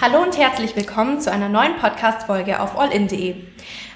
[0.00, 3.34] Hallo und herzlich willkommen zu einer neuen Podcast-Folge auf allin.de.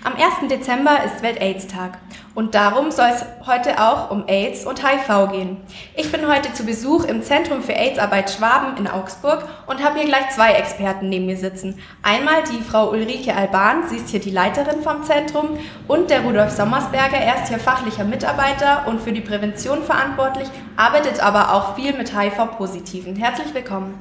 [0.02, 0.50] Am 1.
[0.50, 1.96] Dezember ist Welt-AIDS-Tag
[2.34, 5.58] und darum soll es heute auch um AIDS und HIV gehen.
[5.94, 10.08] Ich bin heute zu Besuch im Zentrum für AIDS-Arbeit Schwaben in Augsburg und habe hier
[10.08, 11.78] gleich zwei Experten neben mir sitzen.
[12.02, 15.50] Einmal die Frau Ulrike Alban, sie ist hier die Leiterin vom Zentrum,
[15.86, 21.22] und der Rudolf Sommersberger, er ist hier fachlicher Mitarbeiter und für die Prävention verantwortlich, arbeitet
[21.22, 23.14] aber auch viel mit HIV-Positiven.
[23.14, 24.00] Herzlich willkommen.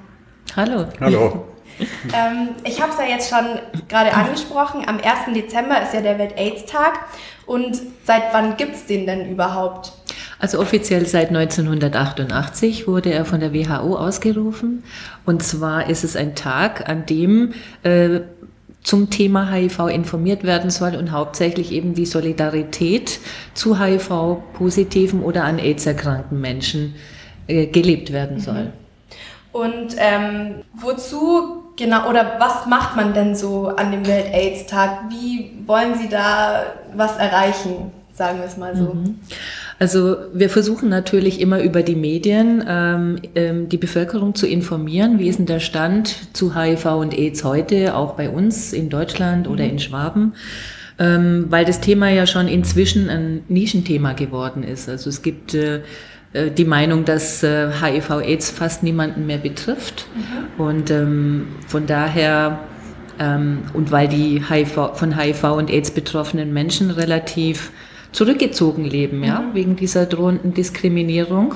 [0.56, 0.86] Hallo.
[1.00, 1.46] Hallo.
[2.14, 4.84] Ähm, ich habe es ja jetzt schon gerade angesprochen.
[4.88, 5.34] Am 1.
[5.34, 7.00] Dezember ist ja der Welt-AIDS-Tag.
[7.46, 9.94] Und seit wann gibt es den denn überhaupt?
[10.40, 14.84] Also offiziell seit 1988 wurde er von der WHO ausgerufen.
[15.26, 17.54] Und zwar ist es ein Tag, an dem
[17.84, 18.22] äh,
[18.84, 23.20] zum Thema HIV informiert werden soll und hauptsächlich eben die Solidarität
[23.54, 26.96] zu HIV-positiven oder an AIDS erkrankten Menschen
[27.48, 28.64] äh, gelebt werden soll.
[28.64, 28.72] Mhm.
[29.52, 35.10] Und ähm, wozu genau oder was macht man denn so an dem Welt-AIDS-Tag?
[35.10, 36.64] Wie wollen Sie da
[36.96, 38.94] was erreichen, sagen wir es mal so?
[38.94, 39.20] Mhm.
[39.80, 45.18] Also wir versuchen natürlich immer über die Medien ähm, ähm, die Bevölkerung zu informieren.
[45.18, 49.48] Wie ist denn der Stand zu HIV und AIDS heute, auch bei uns in Deutschland
[49.48, 49.72] oder mhm.
[49.72, 50.34] in Schwaben?
[51.00, 54.88] Ähm, weil das Thema ja schon inzwischen ein Nischenthema geworden ist.
[54.88, 55.82] Also es gibt äh,
[56.34, 60.08] die Meinung, dass äh, HIV-AIDS fast niemanden mehr betrifft.
[60.16, 60.64] Mhm.
[60.64, 62.60] Und ähm, von daher,
[63.20, 67.72] ähm, und weil die HIV, von HIV und AIDS betroffenen Menschen relativ
[68.14, 69.24] zurückgezogen leben, mhm.
[69.24, 71.56] ja, wegen dieser drohenden Diskriminierung.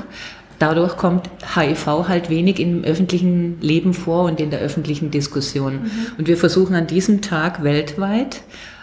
[0.59, 5.84] Dadurch kommt HIV halt wenig im öffentlichen Leben vor und in der öffentlichen Diskussion.
[5.84, 5.90] Mhm.
[6.18, 8.42] Und wir versuchen an diesem Tag weltweit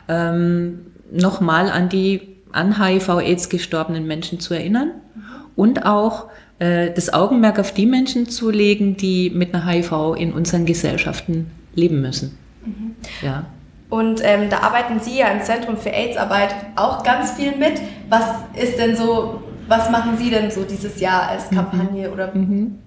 [0.09, 4.93] ähm, nochmal an die an HIV-AIDS gestorbenen Menschen zu erinnern
[5.57, 6.27] und auch
[6.59, 11.51] äh, das Augenmerk auf die Menschen zu legen, die mit einer HIV in unseren Gesellschaften
[11.75, 12.39] leben müssen.
[12.65, 12.97] Mhm.
[13.23, 13.47] Ja.
[13.91, 17.81] Und ähm, da arbeiten Sie ja im Zentrum für AIDS-Arbeit auch ganz viel mit.
[18.09, 18.25] Was
[18.55, 21.57] ist denn so, was machen Sie denn so dieses Jahr als mhm.
[21.57, 22.15] Kampagne mhm.
[22.15, 22.35] oder?
[22.35, 22.79] Mhm.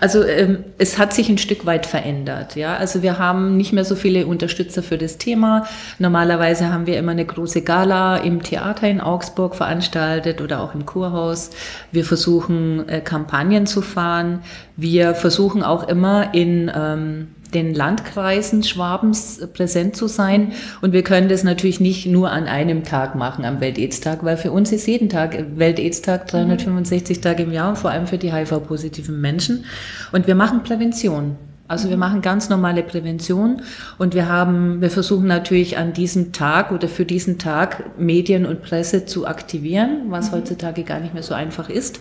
[0.00, 2.56] Also ähm, es hat sich ein Stück weit verändert.
[2.56, 5.66] Ja, also wir haben nicht mehr so viele Unterstützer für das Thema.
[5.98, 10.86] Normalerweise haben wir immer eine große Gala im Theater in Augsburg veranstaltet oder auch im
[10.86, 11.50] Kurhaus.
[11.92, 14.40] Wir versuchen äh, Kampagnen zu fahren.
[14.76, 20.52] Wir versuchen auch immer in ähm, den Landkreisen Schwabens präsent zu sein.
[20.82, 24.52] Und wir können das natürlich nicht nur an einem Tag machen, am Welt-Aids-Tag, weil für
[24.52, 29.20] uns ist jeden Tag Welt-Aids-Tag 365 Tage im Jahr und vor allem für die HIV-positiven
[29.20, 29.64] Menschen.
[30.12, 31.36] Und wir machen Prävention.
[31.66, 33.62] Also wir machen ganz normale Prävention
[33.96, 38.62] und wir haben, wir versuchen natürlich an diesem Tag oder für diesen Tag Medien und
[38.62, 40.36] Presse zu aktivieren, was mhm.
[40.36, 42.00] heutzutage gar nicht mehr so einfach ist.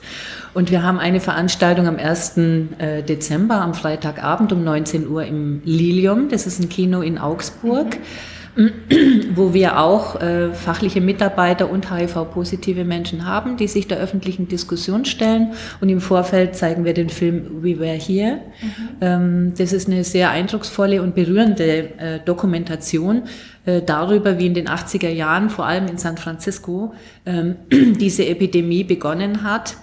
[0.53, 2.37] Und wir haben eine Veranstaltung am 1.
[2.37, 6.27] Äh, Dezember, am Freitagabend um 19 Uhr im Lilium.
[6.27, 7.95] Das ist ein Kino in Augsburg.
[7.95, 8.32] Mhm
[9.35, 15.05] wo wir auch äh, fachliche Mitarbeiter und HIV-positive Menschen haben, die sich der öffentlichen Diskussion
[15.05, 15.53] stellen.
[15.81, 18.41] Und im Vorfeld zeigen wir den Film We Were Here.
[18.61, 18.97] Mhm.
[19.01, 23.23] Ähm, das ist eine sehr eindrucksvolle und berührende äh, Dokumentation
[23.65, 26.93] äh, darüber, wie in den 80er Jahren, vor allem in San Francisco,
[27.25, 29.77] ähm, diese Epidemie begonnen hat.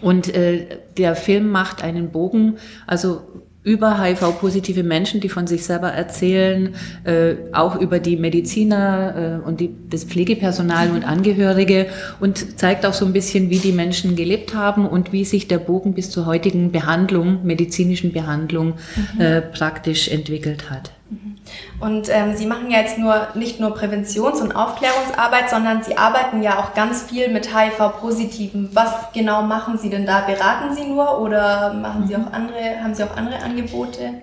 [0.00, 0.66] Und äh,
[0.98, 2.56] der Film macht einen Bogen,
[2.86, 3.22] also
[3.64, 9.58] über HIV-positive Menschen, die von sich selber erzählen, äh, auch über die Mediziner äh, und
[9.60, 11.86] die, das Pflegepersonal und Angehörige
[12.20, 15.58] und zeigt auch so ein bisschen, wie die Menschen gelebt haben und wie sich der
[15.58, 18.74] Bogen bis zur heutigen Behandlung, medizinischen Behandlung,
[19.14, 19.20] mhm.
[19.20, 20.92] äh, praktisch entwickelt hat.
[21.80, 26.42] Und ähm, Sie machen ja jetzt nur nicht nur Präventions- und Aufklärungsarbeit, sondern Sie arbeiten
[26.42, 28.70] ja auch ganz viel mit HIV-Positiven.
[28.72, 30.20] Was genau machen Sie denn da?
[30.20, 34.22] Beraten Sie nur oder machen Sie auch andere, haben Sie auch andere Angebote?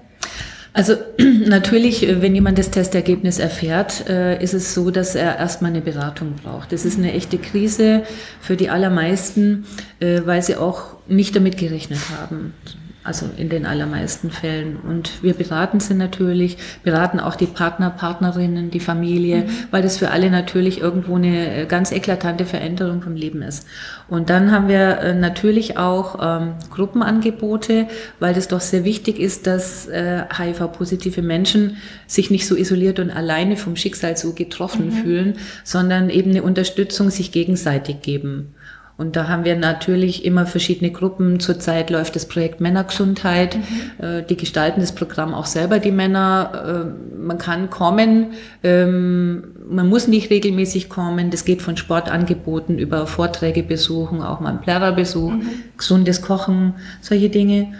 [0.74, 5.72] Also natürlich, äh, wenn jemand das Testergebnis erfährt, äh, ist es so, dass er erstmal
[5.72, 6.72] eine Beratung braucht.
[6.72, 8.04] Das ist eine echte Krise
[8.40, 9.66] für die allermeisten,
[10.00, 12.54] äh, weil sie auch nicht damit gerechnet haben.
[13.04, 14.78] Also in den allermeisten Fällen.
[14.78, 19.50] Und wir beraten sie natürlich, beraten auch die Partner, Partnerinnen, die Familie, mhm.
[19.72, 23.66] weil das für alle natürlich irgendwo eine äh, ganz eklatante Veränderung vom Leben ist.
[24.08, 27.88] Und dann haben wir äh, natürlich auch ähm, Gruppenangebote,
[28.20, 33.10] weil das doch sehr wichtig ist, dass äh, HIV-positive Menschen sich nicht so isoliert und
[33.10, 34.92] alleine vom Schicksal so getroffen mhm.
[34.92, 35.34] fühlen,
[35.64, 38.54] sondern eben eine Unterstützung sich gegenseitig geben.
[38.98, 41.40] Und da haben wir natürlich immer verschiedene Gruppen.
[41.40, 43.58] Zurzeit läuft das Projekt Männergesundheit.
[43.58, 44.06] Mhm.
[44.06, 46.86] Äh, die gestalten das Programm auch selber, die Männer.
[46.88, 48.34] Äh, man kann kommen,
[48.64, 51.32] ähm, man muss nicht regelmäßig kommen.
[51.32, 55.50] Das geht von Sportangeboten über Vorträge besuchen, auch mal einen Plärrerbesuch, mhm.
[55.78, 57.74] gesundes Kochen, solche Dinge.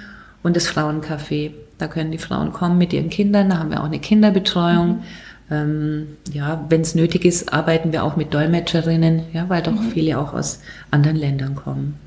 [0.44, 1.52] Und das Frauencafé.
[1.78, 4.88] Da können die Frauen kommen mit ihren Kindern, da haben wir auch eine Kinderbetreuung.
[4.88, 5.04] Mhm.
[5.52, 9.92] Ähm, ja, wenn es nötig ist, arbeiten wir auch mit Dolmetscherinnen, ja, weil doch mhm.
[9.92, 10.62] viele auch aus
[10.92, 12.00] anderen Ländern kommen.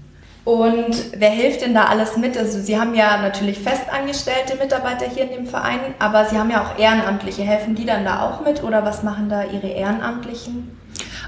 [0.45, 2.37] Und wer hilft denn da alles mit?
[2.37, 6.63] Also Sie haben ja natürlich festangestellte Mitarbeiter hier in dem Verein, aber Sie haben ja
[6.63, 7.43] auch Ehrenamtliche.
[7.43, 10.71] Helfen die dann da auch mit oder was machen da Ihre Ehrenamtlichen?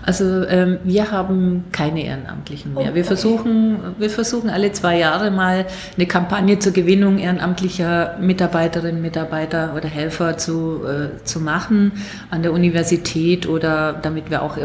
[0.07, 2.95] Also ähm, wir haben keine Ehrenamtlichen mehr.
[2.95, 5.67] Wir, versuchen, wir versuchen alle zwei Jahre mal
[5.97, 11.91] eine Kampagne zur Gewinnung ehrenamtlicher Mitarbeiterinnen, Mitarbeiter oder Helfer zu, äh, zu machen
[12.31, 14.57] an der Universität oder damit wir auch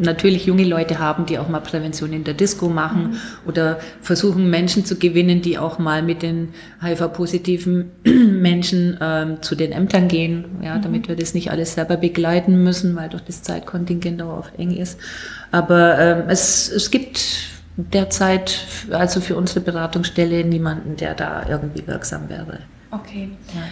[0.00, 3.16] natürlich junge Leute haben, die auch mal Prävention in der Disco machen mhm.
[3.46, 6.48] oder versuchen Menschen zu gewinnen, die auch mal mit den
[6.82, 7.90] HIV-positiven
[8.40, 10.82] Menschen ähm, zu den Ämtern gehen, ja, mhm.
[10.82, 14.76] damit wir das nicht alles selber begleiten müssen, weil doch das Zeitkontingent auch oft eng
[14.76, 14.98] ist.
[15.50, 22.28] Aber ähm, es, es gibt derzeit also für unsere Beratungsstelle niemanden, der da irgendwie wirksam
[22.28, 22.60] wäre.
[22.90, 23.30] Okay.
[23.54, 23.62] Ja.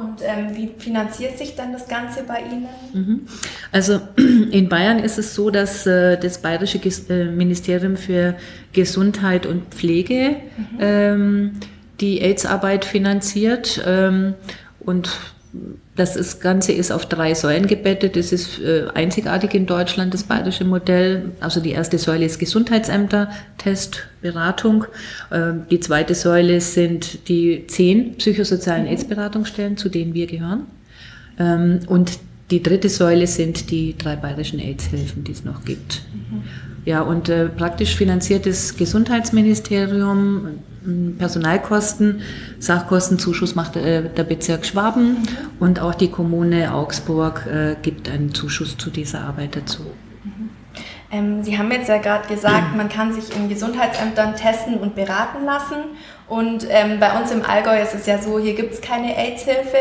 [0.00, 2.68] Und ähm, wie finanziert sich dann das Ganze bei Ihnen?
[2.92, 3.26] Mhm.
[3.70, 8.34] Also in Bayern ist es so, dass äh, das Bayerische Ges äh, Ministerium für
[8.72, 10.78] Gesundheit und Pflege mhm.
[10.80, 11.52] ähm,
[12.00, 13.82] die AIDS-Arbeit finanziert.
[13.86, 14.34] Ähm,
[14.80, 15.10] und
[15.96, 18.16] das ist, Ganze ist auf drei Säulen gebettet.
[18.16, 21.32] Das ist äh, einzigartig in Deutschland, das bayerische Modell.
[21.40, 24.84] Also die erste Säule ist Gesundheitsämter, Test, Beratung.
[25.30, 28.90] Äh, die zweite Säule sind die zehn psychosozialen mhm.
[28.90, 30.66] AIDS-Beratungsstellen, zu denen wir gehören.
[31.38, 32.18] Ähm, und
[32.50, 36.02] die dritte Säule sind die drei bayerischen AIDS-Hilfen, die es noch gibt.
[36.12, 36.42] Mhm.
[36.84, 40.60] Ja, und äh, praktisch finanziert das Gesundheitsministerium
[41.18, 42.22] Personalkosten,
[42.58, 45.18] Sachkostenzuschuss macht äh, der Bezirk Schwaben
[45.58, 49.82] und auch die Kommune Augsburg äh, gibt einen Zuschuss zu dieser Arbeit dazu.
[50.24, 50.50] Mhm.
[51.12, 55.44] Ähm, Sie haben jetzt ja gerade gesagt, man kann sich in Gesundheitsämtern testen und beraten
[55.44, 55.76] lassen.
[56.28, 59.78] Und ähm, bei uns im Allgäu ist es ja so, hier gibt es keine AIDS-Hilfe.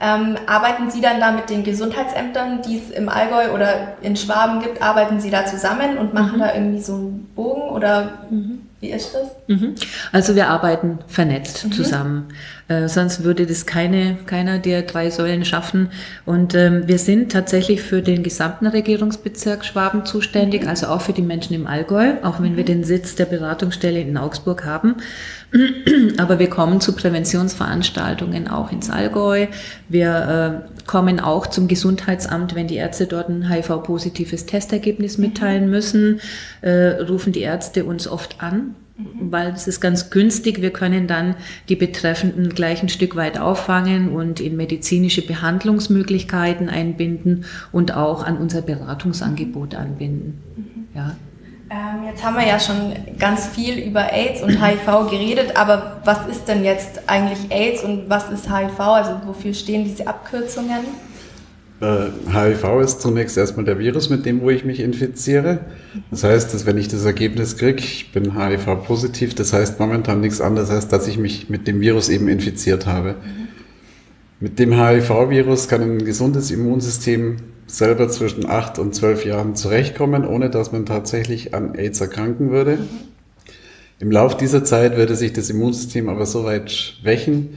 [0.00, 4.60] Ähm, arbeiten Sie dann da mit den Gesundheitsämtern, die es im Allgäu oder in Schwaben
[4.60, 6.40] gibt, arbeiten Sie da zusammen und machen mhm.
[6.40, 8.67] da irgendwie so einen Bogen oder mhm.
[8.80, 9.30] Wie ist das?
[9.48, 9.74] Mhm.
[10.12, 11.72] Also wir arbeiten vernetzt mhm.
[11.72, 12.28] zusammen.
[12.68, 15.90] Äh, sonst würde das keine, keiner der drei Säulen schaffen.
[16.26, 21.22] Und ähm, wir sind tatsächlich für den gesamten Regierungsbezirk Schwaben zuständig, also auch für die
[21.22, 22.68] Menschen im Allgäu, auch wenn wir mhm.
[22.68, 24.96] den Sitz der Beratungsstelle in Augsburg haben.
[26.18, 29.46] Aber wir kommen zu Präventionsveranstaltungen auch ins Allgäu.
[29.88, 35.24] Wir äh, kommen auch zum Gesundheitsamt, wenn die Ärzte dort ein HIV-positives Testergebnis mhm.
[35.24, 36.20] mitteilen müssen,
[36.60, 38.74] äh, rufen die Ärzte uns oft an.
[39.20, 40.60] Weil es ist ganz günstig.
[40.60, 41.36] Wir können dann
[41.68, 48.38] die Betreffenden gleich ein Stück weit auffangen und in medizinische Behandlungsmöglichkeiten einbinden und auch an
[48.38, 50.42] unser Beratungsangebot anbinden.
[50.56, 50.88] Mhm.
[50.94, 51.16] Ja.
[51.70, 56.26] Ähm, jetzt haben wir ja schon ganz viel über AIDS und HIV geredet, aber was
[56.26, 58.80] ist denn jetzt eigentlich AIDS und was ist HIV?
[58.80, 60.80] Also wofür stehen diese Abkürzungen?
[61.80, 65.60] Äh, HIV ist zunächst erstmal der Virus, mit dem wo ich mich infiziere.
[66.10, 70.40] Das heißt, dass wenn ich das Ergebnis kriege, ich bin HIV-positiv, das heißt momentan nichts
[70.40, 73.14] anderes, als dass ich mich mit dem Virus eben infiziert habe.
[74.40, 77.36] Mit dem HIV-Virus kann ein gesundes Immunsystem
[77.66, 82.78] selber zwischen acht und zwölf Jahren zurechtkommen, ohne dass man tatsächlich an AIDS erkranken würde.
[84.00, 87.50] Im Lauf dieser Zeit würde sich das Immunsystem aber so weit schwächen,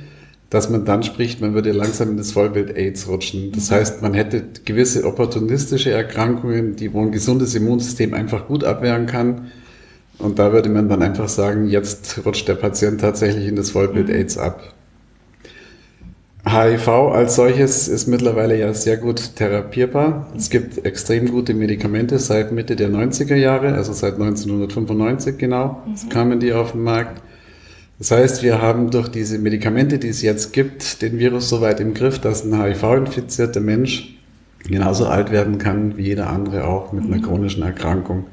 [0.51, 3.53] dass man dann spricht, man würde langsam in das Vollbild AIDS rutschen.
[3.53, 9.05] Das heißt, man hätte gewisse opportunistische Erkrankungen, die wo ein gesundes Immunsystem einfach gut abwehren
[9.05, 9.49] kann.
[10.19, 14.09] Und da würde man dann einfach sagen, jetzt rutscht der Patient tatsächlich in das Vollbild
[14.09, 14.15] mhm.
[14.15, 14.73] AIDS ab.
[16.45, 20.27] HIV als solches ist mittlerweile ja sehr gut therapierbar.
[20.35, 26.09] Es gibt extrem gute Medikamente seit Mitte der 90er Jahre, also seit 1995 genau, mhm.
[26.09, 27.21] kamen die auf den Markt.
[28.01, 31.79] Das heißt, wir haben durch diese Medikamente, die es jetzt gibt, den Virus so weit
[31.79, 34.17] im Griff, dass ein HIV-infizierter Mensch
[34.67, 37.21] genauso alt werden kann wie jeder andere auch mit einer mhm.
[37.21, 38.25] chronischen Erkrankung.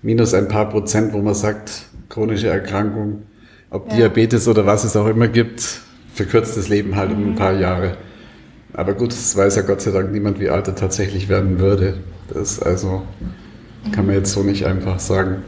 [0.00, 3.24] Minus ein paar Prozent, wo man sagt, chronische Erkrankung,
[3.68, 3.96] ob ja.
[3.96, 5.82] Diabetes oder was es auch immer gibt,
[6.14, 7.36] verkürzt das Leben halt um ein mhm.
[7.36, 7.98] paar Jahre.
[8.72, 11.98] Aber gut, es weiß ja Gott sei Dank niemand, wie alt er tatsächlich werden würde.
[12.32, 13.02] Das also
[13.92, 15.42] kann man jetzt so nicht einfach sagen.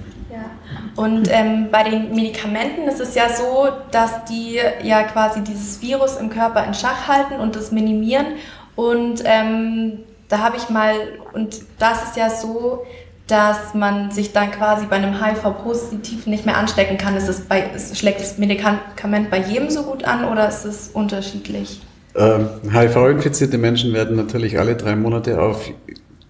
[0.98, 6.16] Und ähm, bei den Medikamenten ist es ja so, dass die ja quasi dieses Virus
[6.16, 8.26] im Körper in Schach halten und das minimieren.
[8.74, 10.94] Und ähm, da habe ich mal,
[11.34, 12.84] und das ist ja so,
[13.28, 17.16] dass man sich dann quasi bei einem HIV-Positiven nicht mehr anstecken kann.
[17.16, 20.88] Ist es bei, ist, schlägt das Medikament bei jedem so gut an oder ist es
[20.88, 21.80] unterschiedlich?
[22.16, 25.70] Ähm, HIV-infizierte Menschen werden natürlich alle drei Monate auf,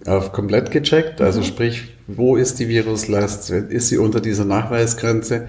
[0.07, 1.21] auf komplett gecheckt.
[1.21, 1.45] Also mhm.
[1.45, 3.51] sprich, wo ist die Viruslast?
[3.51, 5.49] Ist sie unter dieser Nachweisgrenze?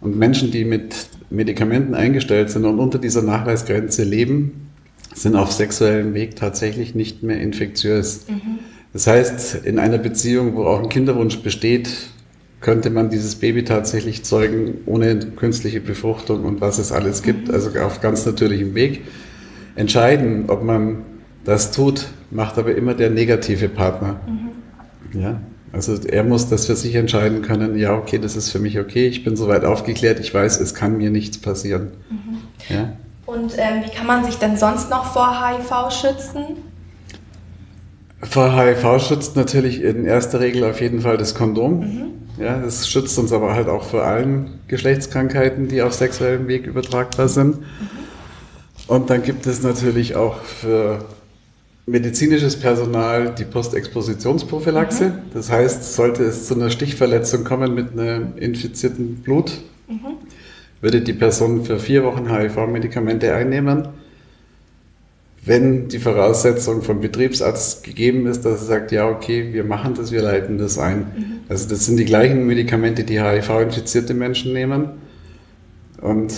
[0.00, 0.94] Und Menschen, die mit
[1.30, 4.70] Medikamenten eingestellt sind und unter dieser Nachweisgrenze leben,
[5.14, 8.26] sind auf sexuellem Weg tatsächlich nicht mehr infektiös.
[8.28, 8.60] Mhm.
[8.92, 11.88] Das heißt, in einer Beziehung, wo auch ein Kinderwunsch besteht,
[12.60, 17.54] könnte man dieses Baby tatsächlich zeugen ohne künstliche Befruchtung und was es alles gibt, mhm.
[17.54, 19.02] also auf ganz natürlichem Weg.
[19.76, 21.04] Entscheiden, ob man
[21.48, 24.20] das tut, macht aber immer der negative Partner.
[24.26, 25.18] Mhm.
[25.18, 25.40] Ja,
[25.72, 29.06] also er muss das für sich entscheiden können, ja, okay, das ist für mich okay,
[29.06, 31.92] ich bin soweit aufgeklärt, ich weiß, es kann mir nichts passieren.
[32.10, 32.74] Mhm.
[32.74, 32.92] Ja?
[33.24, 36.44] Und ähm, wie kann man sich denn sonst noch vor HIV schützen?
[38.22, 41.80] Vor HIV schützt natürlich in erster Regel auf jeden Fall das Kondom.
[41.80, 42.04] Mhm.
[42.38, 47.28] Ja, das schützt uns aber halt auch vor allen Geschlechtskrankheiten, die auf sexuellem Weg übertragbar
[47.28, 47.60] sind.
[47.60, 47.64] Mhm.
[48.86, 51.00] Und dann gibt es natürlich auch für
[51.88, 55.04] medizinisches Personal die Postexpositionsprophylaxe.
[55.04, 55.12] Mhm.
[55.32, 59.52] Das heißt, sollte es zu einer Stichverletzung kommen mit einem infizierten Blut,
[59.88, 60.18] mhm.
[60.80, 63.88] würde die Person für vier Wochen HIV-Medikamente einnehmen.
[65.44, 70.12] Wenn die Voraussetzung vom Betriebsarzt gegeben ist, dass er sagt, ja, okay, wir machen das,
[70.12, 70.98] wir leiten das ein.
[70.98, 71.24] Mhm.
[71.48, 74.90] Also das sind die gleichen Medikamente, die HIV-infizierte Menschen nehmen.
[76.02, 76.34] Und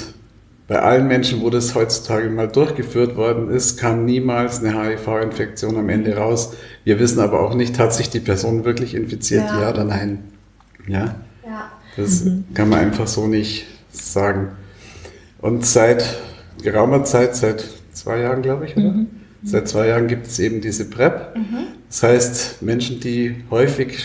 [0.71, 5.89] bei allen Menschen, wo das heutzutage mal durchgeführt worden ist, kam niemals eine HIV-Infektion am
[5.89, 6.53] Ende raus.
[6.85, 10.23] Wir wissen aber auch nicht, hat sich die Person wirklich infiziert, ja, ja oder nein.
[10.87, 11.73] Ja, ja.
[11.97, 12.45] das mhm.
[12.55, 14.53] kann man einfach so nicht sagen.
[15.41, 16.21] Und seit
[16.63, 18.93] geraumer Zeit, seit zwei Jahren, glaube ich, oder?
[18.93, 19.09] Mhm.
[19.43, 21.35] Seit zwei Jahren gibt es eben diese PrEP.
[21.35, 21.67] Mhm.
[21.89, 24.05] Das heißt, Menschen, die häufig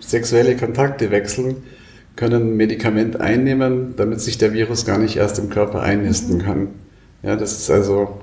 [0.00, 1.56] sexuelle Kontakte wechseln,
[2.16, 6.68] können Medikament einnehmen, damit sich der Virus gar nicht erst im Körper einnisten kann.
[7.22, 8.20] Ja, das ist also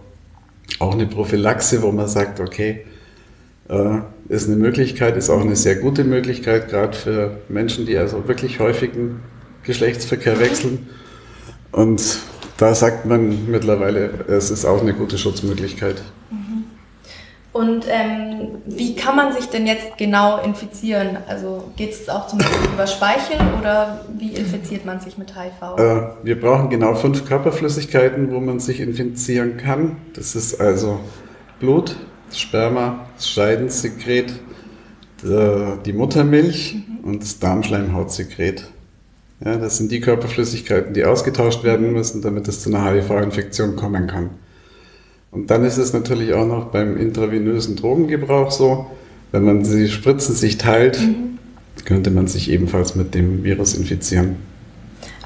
[0.80, 2.86] auch eine Prophylaxe, wo man sagt, okay,
[3.70, 8.28] äh, ist eine Möglichkeit, ist auch eine sehr gute Möglichkeit, gerade für Menschen, die also
[8.28, 9.20] wirklich häufigen
[9.64, 10.88] Geschlechtsverkehr wechseln.
[11.72, 12.20] Und
[12.58, 16.02] da sagt man mittlerweile, es ist auch eine gute Schutzmöglichkeit.
[17.54, 21.18] Und ähm, wie kann man sich denn jetzt genau infizieren?
[21.28, 25.78] Also geht es auch zum Beispiel über Speicheln oder wie infiziert man sich mit HIV?
[25.78, 29.98] Äh, wir brauchen genau fünf Körperflüssigkeiten, wo man sich infizieren kann.
[30.14, 31.02] Das ist also
[31.60, 31.98] Blut,
[32.32, 34.34] Sperma, das Scheidensekret,
[35.24, 37.04] die Muttermilch mhm.
[37.04, 38.66] und das Darmschleimhautsekret.
[39.44, 44.08] Ja, das sind die Körperflüssigkeiten, die ausgetauscht werden müssen, damit es zu einer HIV-Infektion kommen
[44.08, 44.32] kann.
[45.32, 48.88] Und dann ist es natürlich auch noch beim intravenösen Drogengebrauch so,
[49.32, 51.40] wenn man die Spritzen sich teilt, mhm.
[51.86, 54.36] könnte man sich ebenfalls mit dem Virus infizieren.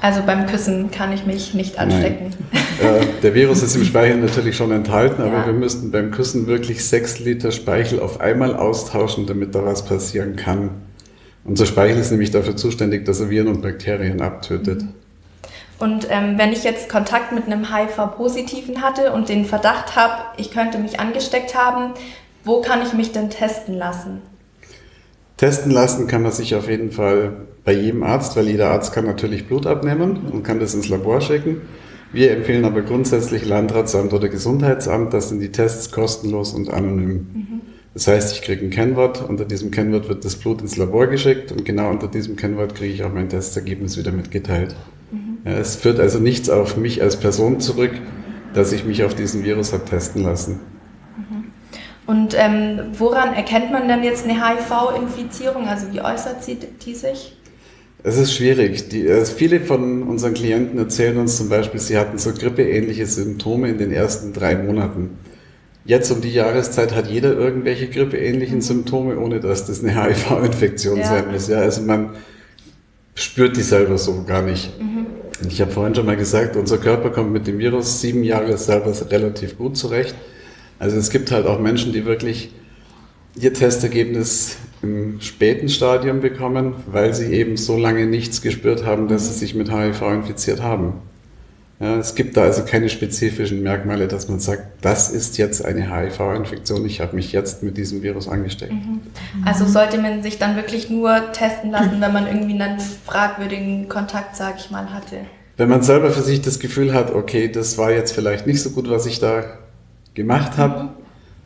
[0.00, 2.32] Also beim Küssen kann ich mich nicht anstecken.
[2.52, 5.46] Äh, der Virus ist im Speichel natürlich schon enthalten, aber ja.
[5.46, 10.36] wir müssten beim Küssen wirklich sechs Liter Speichel auf einmal austauschen, damit da was passieren
[10.36, 10.70] kann.
[11.44, 14.82] Unser Speichel ist nämlich dafür zuständig, dass er Viren und Bakterien abtötet.
[14.82, 14.88] Mhm.
[15.78, 20.50] Und ähm, wenn ich jetzt Kontakt mit einem HIV-Positiven hatte und den Verdacht habe, ich
[20.50, 21.92] könnte mich angesteckt haben,
[22.44, 24.22] wo kann ich mich denn testen lassen?
[25.36, 27.32] Testen lassen kann man sich auf jeden Fall
[27.64, 31.20] bei jedem Arzt, weil jeder Arzt kann natürlich Blut abnehmen und kann das ins Labor
[31.20, 31.62] schicken.
[32.12, 37.12] Wir empfehlen aber grundsätzlich Landratsamt oder Gesundheitsamt, das sind die Tests kostenlos und anonym.
[37.12, 37.60] Mhm.
[37.92, 41.52] Das heißt, ich kriege ein Kennwort, unter diesem Kennwort wird das Blut ins Labor geschickt
[41.52, 44.74] und genau unter diesem Kennwort kriege ich auch mein Testergebnis wieder mitgeteilt.
[45.46, 47.92] Ja, es führt also nichts auf mich als Person zurück,
[48.52, 50.58] dass ich mich auf diesen Virus habe testen lassen.
[51.16, 51.44] Mhm.
[52.04, 55.68] Und ähm, woran erkennt man denn jetzt eine HIV-Infizierung?
[55.68, 57.36] Also wie äußert sie die sich?
[58.02, 58.88] Es ist schwierig.
[58.88, 63.68] Die, äh, viele von unseren Klienten erzählen uns zum Beispiel, sie hatten so grippeähnliche Symptome
[63.68, 65.18] in den ersten drei Monaten.
[65.84, 71.06] Jetzt um die Jahreszeit hat jeder irgendwelche grippeähnlichen Symptome, ohne dass das eine HIV-Infektion ja.
[71.06, 71.46] sein muss.
[71.46, 72.10] Ja, also man
[73.14, 74.80] spürt die selber so gar nicht.
[74.80, 75.06] Mhm.
[75.48, 78.92] Ich habe vorhin schon mal gesagt, unser Körper kommt mit dem Virus sieben Jahre selber
[79.10, 80.14] relativ gut zurecht.
[80.78, 82.50] Also es gibt halt auch Menschen, die wirklich
[83.34, 89.28] ihr Testergebnis im späten Stadium bekommen, weil sie eben so lange nichts gespürt haben, dass
[89.28, 90.94] sie sich mit HIV infiziert haben.
[91.78, 95.94] Ja, es gibt da also keine spezifischen Merkmale, dass man sagt, das ist jetzt eine
[95.94, 98.72] HIV-Infektion, ich habe mich jetzt mit diesem Virus angesteckt.
[98.72, 99.00] Mhm.
[99.44, 104.36] Also sollte man sich dann wirklich nur testen lassen, wenn man irgendwie einen fragwürdigen Kontakt,
[104.36, 105.16] sage ich mal, hatte?
[105.58, 108.70] Wenn man selber für sich das Gefühl hat, okay, das war jetzt vielleicht nicht so
[108.70, 109.44] gut, was ich da
[110.14, 110.88] gemacht habe mhm.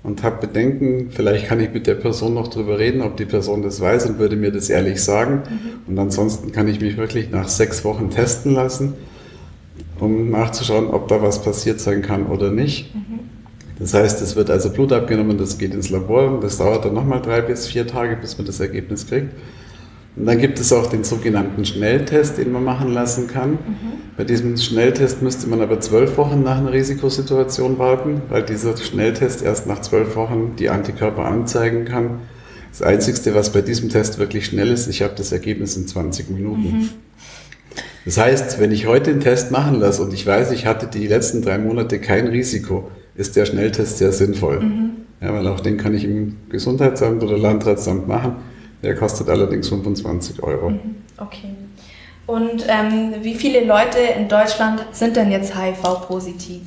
[0.04, 3.62] und habe Bedenken, vielleicht kann ich mit der Person noch drüber reden, ob die Person
[3.62, 5.42] das weiß und würde mir das ehrlich sagen.
[5.48, 5.88] Mhm.
[5.88, 8.94] Und ansonsten kann ich mich wirklich nach sechs Wochen testen lassen
[9.98, 12.94] um nachzuschauen, ob da was passiert sein kann oder nicht.
[12.94, 13.20] Mhm.
[13.78, 16.94] Das heißt, es wird also Blut abgenommen, das geht ins Labor und das dauert dann
[16.94, 19.32] nochmal drei bis vier Tage, bis man das Ergebnis kriegt.
[20.16, 23.52] Und dann gibt es auch den sogenannten Schnelltest, den man machen lassen kann.
[23.52, 23.58] Mhm.
[24.16, 29.42] Bei diesem Schnelltest müsste man aber zwölf Wochen nach einer Risikosituation warten, weil dieser Schnelltest
[29.42, 32.18] erst nach zwölf Wochen die Antikörper anzeigen kann.
[32.70, 36.28] Das Einzige, was bei diesem Test wirklich schnell ist, ich habe das Ergebnis in 20
[36.30, 36.62] Minuten.
[36.62, 36.88] Mhm.
[38.04, 41.06] Das heißt, wenn ich heute den Test machen lasse und ich weiß, ich hatte die
[41.06, 44.60] letzten drei Monate kein Risiko, ist der Schnelltest sehr sinnvoll.
[44.60, 44.90] Mhm.
[45.20, 48.36] Ja, weil auch den kann ich im Gesundheitsamt oder Landratsamt machen.
[48.82, 50.70] Der kostet allerdings 25 Euro.
[50.70, 50.96] Mhm.
[51.18, 51.50] Okay.
[52.26, 56.62] Und ähm, wie viele Leute in Deutschland sind denn jetzt HIV-positiv?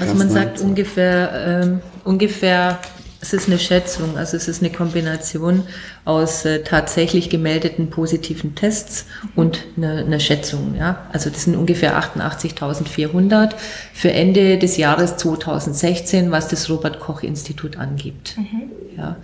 [0.00, 2.78] Also man sagt ungefähr, ähm, ungefähr
[3.20, 5.64] es ist eine Schätzung, also es ist eine Kombination
[6.04, 10.76] aus äh, tatsächlich gemeldeten positiven Tests und eine, eine Schätzung.
[10.78, 11.06] Ja?
[11.12, 13.54] Also das sind ungefähr 88.400
[13.92, 18.36] für Ende des Jahres 2016, was das Robert Koch Institut angibt.
[18.38, 18.70] Mhm.
[18.96, 19.16] Ja?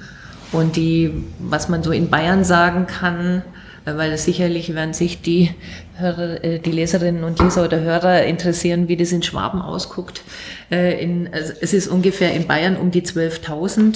[0.50, 3.42] Und die, was man so in Bayern sagen kann,
[3.84, 5.50] weil sicherlich werden sich die,
[5.96, 10.22] Hörer, äh, die Leserinnen und Leser oder Hörer interessieren, wie das in Schwaben ausguckt.
[10.70, 13.94] Äh, in, also es ist ungefähr in Bayern um die 12.000 mhm.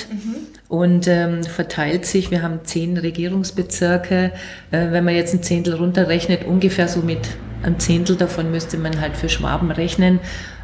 [0.68, 4.33] und ähm, verteilt sich, wir haben zehn Regierungsbezirke,
[4.71, 7.21] äh, wenn man jetzt ein Zehntel runterrechnet, ungefähr so mit
[7.62, 10.21] einem Zehntel davon müsste man halt für Schwaben rechnen.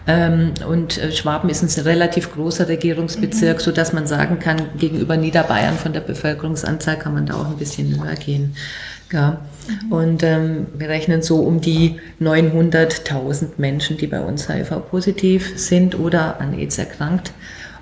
[0.06, 3.60] Ähm, und Schwaben ist ein relativ großer Regierungsbezirk, mhm.
[3.62, 7.56] so dass man sagen kann, gegenüber Niederbayern von der Bevölkerungsanzahl kann man da auch ein
[7.56, 8.54] bisschen höher gehen.
[9.14, 9.40] Ja.
[9.68, 9.92] Mhm.
[9.92, 16.40] Und ähm, wir rechnen so um die 900.000 Menschen, die bei uns HIV-positiv sind oder
[16.40, 17.32] an AIDS erkrankt.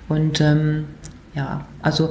[0.08, 0.84] Und ähm,
[1.34, 2.10] ja, also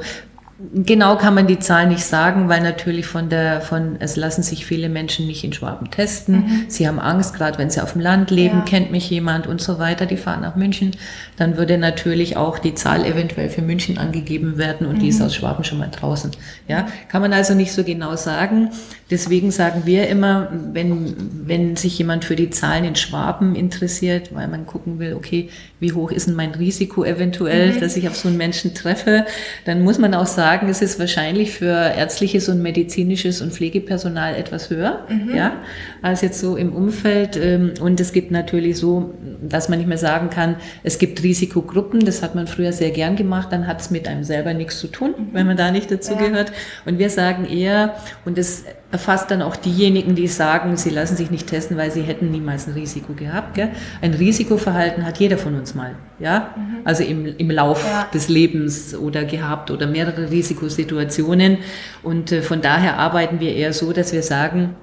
[0.74, 4.66] Genau kann man die Zahl nicht sagen, weil natürlich von der, von, es lassen sich
[4.66, 6.36] viele Menschen nicht in Schwaben testen.
[6.36, 6.66] Mhm.
[6.68, 8.66] Sie haben Angst, gerade wenn sie auf dem Land leben, ja.
[8.66, 10.92] kennt mich jemand und so weiter, die fahren nach München.
[11.36, 15.00] Dann würde natürlich auch die Zahl eventuell für München angegeben werden und mhm.
[15.00, 16.32] die ist aus Schwaben schon mal draußen.
[16.68, 18.70] Ja, kann man also nicht so genau sagen.
[19.12, 21.16] Deswegen sagen wir immer, wenn,
[21.46, 25.50] wenn sich jemand für die Zahlen in Schwaben interessiert, weil man gucken will, okay,
[25.82, 27.80] wie hoch ist denn mein Risiko eventuell, mhm.
[27.82, 29.26] dass ich auf so einen Menschen treffe,
[29.66, 34.70] dann muss man auch sagen, es ist wahrscheinlich für ärztliches und medizinisches und Pflegepersonal etwas
[34.70, 35.36] höher, mhm.
[35.36, 35.58] ja,
[36.02, 37.36] als jetzt so im Umfeld.
[37.36, 42.06] Ähm, und es gibt natürlich so, dass man nicht mehr sagen kann, es gibt Risikogruppen,
[42.06, 44.88] das hat man früher sehr gern gemacht, dann hat es mit einem selber nichts zu
[44.88, 45.28] tun, mhm.
[45.34, 46.20] wenn man da nicht dazu ja.
[46.20, 46.54] gehört.
[46.86, 51.32] Und wir sagen eher, und das erfasst dann auch diejenigen, die sagen, sie lassen sich
[51.32, 53.54] nicht testen, weil sie hätten niemals ein Risiko gehabt.
[53.54, 53.70] Gell?
[54.02, 56.78] Ein Risikoverhalten hat jeder von uns mal, ja, mhm.
[56.84, 58.08] also im, im Lauf ja.
[58.14, 61.60] des Lebens oder gehabt oder mehrere Risikosituationen.
[62.04, 64.76] Und äh, von daher arbeiten wir eher so, dass wir sagen,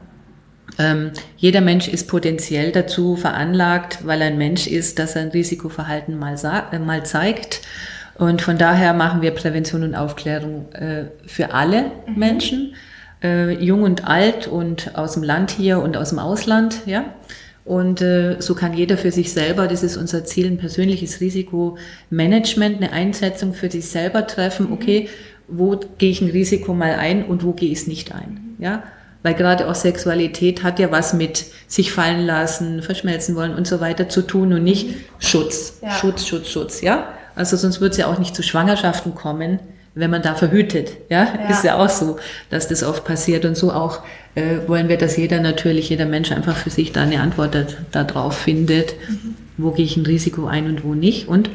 [0.79, 5.29] ähm, jeder Mensch ist potenziell dazu veranlagt, weil er ein Mensch ist, dass er ein
[5.29, 6.35] Risikoverhalten mal,
[6.73, 7.61] äh, mal zeigt.
[8.15, 12.19] Und von daher machen wir Prävention und Aufklärung äh, für alle mhm.
[12.19, 12.75] Menschen
[13.23, 17.05] äh, jung und alt und aus dem Land hier und aus dem Ausland, ja.
[17.65, 22.77] Und äh, so kann jeder für sich selber, das ist unser Ziel, ein persönliches Risikomanagement,
[22.79, 24.73] eine Einschätzung für sich selber treffen, mhm.
[24.73, 25.09] okay,
[25.49, 28.83] wo gehe ich ein Risiko mal ein und wo gehe ich es nicht ein, ja.
[29.23, 33.81] Weil gerade auch Sexualität hat ja was mit sich fallen lassen, verschmelzen wollen und so
[33.81, 34.95] weiter zu tun und nicht mhm.
[35.19, 35.91] Schutz, ja.
[35.91, 37.09] Schutz, Schutz, Schutz, ja.
[37.35, 39.59] Also sonst wird es ja auch nicht zu Schwangerschaften kommen,
[39.99, 40.93] wenn man da verhütet.
[41.09, 41.25] Ja?
[41.25, 42.19] ja, ist ja auch so,
[42.51, 43.45] dass das oft passiert.
[43.45, 44.03] Und so auch
[44.37, 48.37] äh, wollen wir, dass jeder natürlich, jeder Mensch einfach für sich da eine Antwort darauf
[48.37, 49.35] findet, mhm.
[49.57, 51.27] wo gehe ich ein Risiko ein und wo nicht.
[51.27, 51.51] Und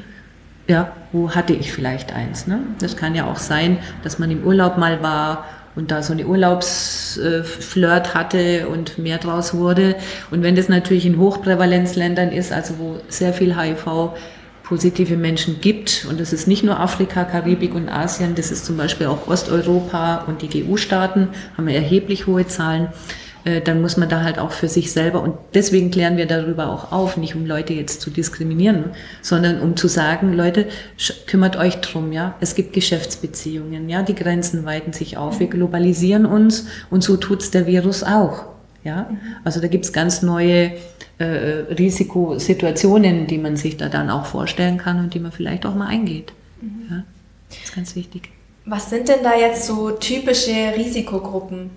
[0.67, 2.45] ja, wo hatte ich vielleicht eins.
[2.45, 2.59] Ne?
[2.79, 6.27] Das kann ja auch sein, dass man im Urlaub mal war und da so eine
[6.27, 9.95] Urlaubsflirt hatte und mehr draus wurde.
[10.31, 14.11] Und wenn das natürlich in Hochprävalenzländern ist, also wo sehr viel HIV
[14.63, 16.05] positive Menschen gibt.
[16.09, 20.23] Und das ist nicht nur Afrika, Karibik und Asien, das ist zum Beispiel auch Osteuropa
[20.27, 22.89] und die GU-Staaten, haben wir erheblich hohe Zahlen.
[23.45, 26.69] Äh, dann muss man da halt auch für sich selber, und deswegen klären wir darüber
[26.69, 28.85] auch auf, nicht um Leute jetzt zu diskriminieren,
[29.21, 30.67] sondern um zu sagen, Leute,
[31.27, 32.35] kümmert euch drum, ja.
[32.39, 37.51] Es gibt Geschäftsbeziehungen, ja, die Grenzen weiten sich auf, wir globalisieren uns und so tut's
[37.51, 38.45] der Virus auch.
[38.85, 39.09] Ja,
[39.45, 40.73] also da gibt's ganz neue
[41.17, 45.75] äh, Risikosituationen, die man sich da dann auch vorstellen kann und die man vielleicht auch
[45.75, 46.33] mal eingeht.
[46.61, 46.87] Mhm.
[46.89, 47.03] Ja,
[47.49, 48.29] das ist ganz wichtig.
[48.65, 51.71] Was sind denn da jetzt so typische Risikogruppen?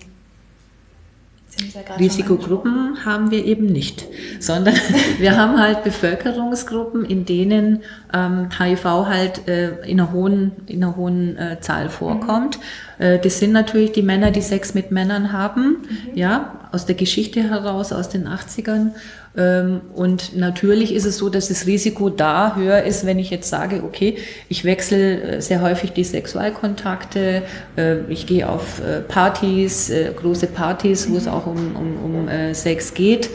[1.99, 4.05] Risikogruppen haben wir eben nicht,
[4.39, 4.75] sondern
[5.17, 7.81] wir haben halt Bevölkerungsgruppen, in denen
[8.13, 12.59] ähm, HIV halt äh, in einer hohen, in einer hohen äh, Zahl vorkommt.
[12.99, 13.03] Mhm.
[13.03, 16.15] Äh, das sind natürlich die Männer, die Sex mit Männern haben, mhm.
[16.15, 18.91] ja, aus der Geschichte heraus, aus den 80ern.
[19.37, 23.49] Ähm, und natürlich ist es so, dass das Risiko da höher ist, wenn ich jetzt
[23.49, 24.17] sage, okay,
[24.49, 27.43] ich wechsle äh, sehr häufig die Sexualkontakte,
[27.77, 32.93] äh, ich gehe auf äh, Partys, große Partys, wo es auch um, um, um Sex
[32.93, 33.29] geht.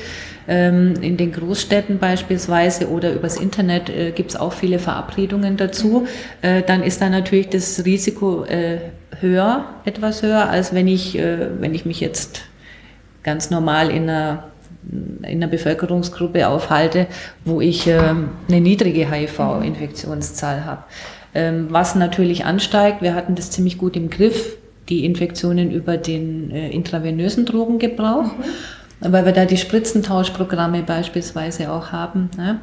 [0.49, 6.07] Ähm, in den Großstädten beispielsweise oder übers Internet gibt es auch viele Verabredungen dazu.
[6.41, 8.45] Dann ist da natürlich das Risiko
[9.21, 12.43] höher, etwas höher, als wenn ich, wenn ich mich jetzt
[13.23, 14.52] ganz normal in einer
[14.91, 17.07] in einer Bevölkerungsgruppe aufhalte,
[17.45, 20.85] wo ich ähm, eine niedrige HIV-Infektionszahl habe.
[21.35, 24.57] Ähm, was natürlich ansteigt, wir hatten das ziemlich gut im Griff,
[24.89, 29.13] die Infektionen über den äh, intravenösen Drogengebrauch, mhm.
[29.13, 32.31] weil wir da die Spritzentauschprogramme beispielsweise auch haben.
[32.37, 32.59] Ne?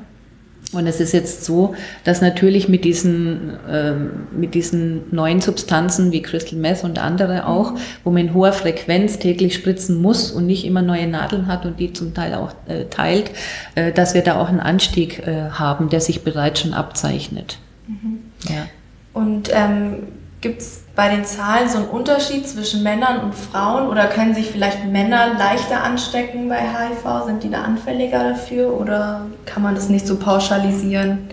[0.72, 6.22] Und es ist jetzt so, dass natürlich mit diesen, ähm, mit diesen neuen Substanzen wie
[6.22, 10.66] Crystal Meth und andere auch, wo man in hoher Frequenz täglich spritzen muss und nicht
[10.66, 13.32] immer neue Nadeln hat und die zum Teil auch äh, teilt,
[13.74, 17.58] äh, dass wir da auch einen Anstieg äh, haben, der sich bereits schon abzeichnet.
[17.88, 18.20] Mhm.
[18.48, 18.68] Ja.
[19.14, 20.04] Und ähm,
[20.42, 24.50] Gibt es bei den Zahlen so einen Unterschied zwischen Männern und Frauen oder können sich
[24.50, 27.26] vielleicht Männer leichter anstecken bei HIV?
[27.26, 31.28] Sind die da anfälliger dafür oder kann man das nicht so pauschalisieren?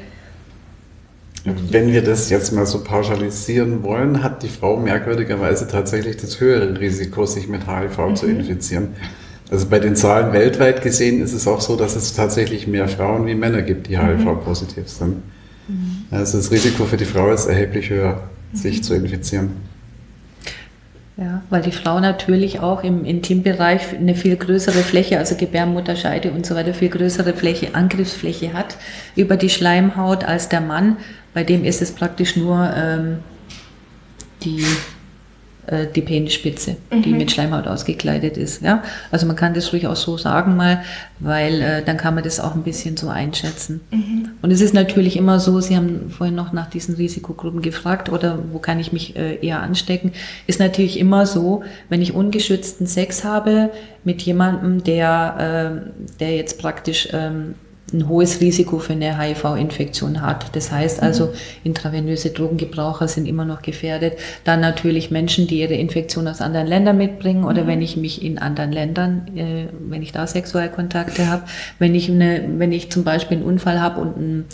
[1.45, 6.81] Wenn wir das jetzt mal so pauschalisieren wollen, hat die Frau merkwürdigerweise tatsächlich das höhere
[6.81, 8.17] Risiko, sich mit HIV mhm.
[8.17, 8.89] zu infizieren.
[9.53, 13.27] Also bei den Zahlen weltweit gesehen ist es auch so, dass es tatsächlich mehr Frauen
[13.27, 14.27] wie Männer gibt, die mhm.
[14.27, 15.23] HIV-positiv sind.
[15.69, 16.07] Mhm.
[16.11, 18.21] Also das Risiko für die Frau ist erheblich höher
[18.53, 19.51] sich zu infizieren.
[21.19, 26.45] Ja, weil die Frau natürlich auch im Intimbereich eine viel größere Fläche, also Gebärmutterscheide und
[26.45, 28.77] so weiter, viel größere Fläche, Angriffsfläche hat
[29.15, 30.99] über die Schleimhaut als der Mann.
[31.33, 33.19] Bei dem ist es praktisch nur ähm,
[34.43, 34.63] die
[35.67, 37.03] äh, die Penisspitze, mhm.
[37.03, 38.63] die mit Schleimhaut ausgekleidet ist.
[38.63, 38.83] Ja?
[39.11, 40.83] Also man kann das ruhig auch so sagen mal,
[41.19, 43.81] weil äh, dann kann man das auch ein bisschen so einschätzen.
[43.91, 44.31] Mhm.
[44.43, 48.39] Und es ist natürlich immer so, Sie haben vorhin noch nach diesen Risikogruppen gefragt oder
[48.53, 50.13] wo kann ich mich äh, eher anstecken,
[50.47, 53.71] ist natürlich immer so, wenn ich ungeschützten Sex habe
[54.05, 57.55] mit jemandem, der, äh, der jetzt praktisch ähm,
[57.93, 60.57] ein hohes Risiko für eine HIV-Infektion hat.
[60.57, 64.15] Das heißt also, intravenöse Drogengebraucher sind immer noch gefährdet.
[64.43, 67.69] Dann natürlich Menschen, die ihre Infektion aus anderen Ländern mitbringen oder mhm.
[67.69, 71.45] wenn ich mich in anderen Ländern, äh, wenn ich da Sexualkontakte habe,
[71.79, 74.45] wenn ich eine, wenn ich zum Beispiel einen Unfall habe und ein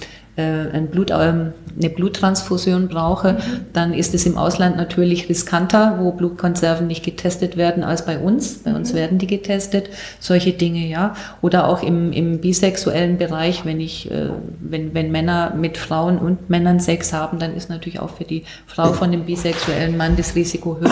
[0.40, 3.38] ein Blut, ähm, eine Bluttransfusion brauche, mhm.
[3.74, 8.58] dann ist es im Ausland natürlich riskanter, wo Blutkonserven nicht getestet werden als bei uns.
[8.58, 8.96] Bei uns mhm.
[8.96, 9.90] werden die getestet,
[10.20, 11.14] solche Dinge, ja.
[11.42, 16.48] Oder auch im, im bisexuellen Bereich, wenn ich, äh, wenn, wenn Männer mit Frauen und
[16.48, 20.34] Männern Sex haben, dann ist natürlich auch für die Frau von dem bisexuellen Mann das
[20.34, 20.90] Risiko höher,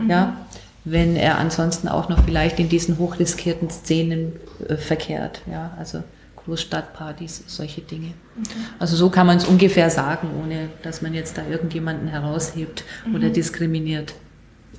[0.00, 0.10] mhm.
[0.10, 0.36] ja.
[0.84, 4.32] Wenn er ansonsten auch noch vielleicht in diesen hochriskierten Szenen
[4.66, 5.72] äh, verkehrt, ja.
[5.78, 6.02] Also,
[6.46, 8.08] Großstadtpartys, solche Dinge.
[8.36, 8.44] Mhm.
[8.78, 13.14] Also so kann man es ungefähr sagen, ohne dass man jetzt da irgendjemanden heraushebt mhm.
[13.14, 14.14] oder diskriminiert.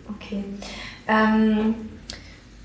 [0.10, 0.44] Okay.
[1.08, 1.76] Ähm,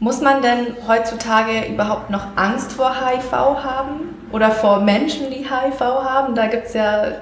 [0.01, 5.81] muss man denn heutzutage überhaupt noch Angst vor HIV haben oder vor Menschen, die HIV
[5.81, 6.35] haben?
[6.35, 7.13] Da gibt es ja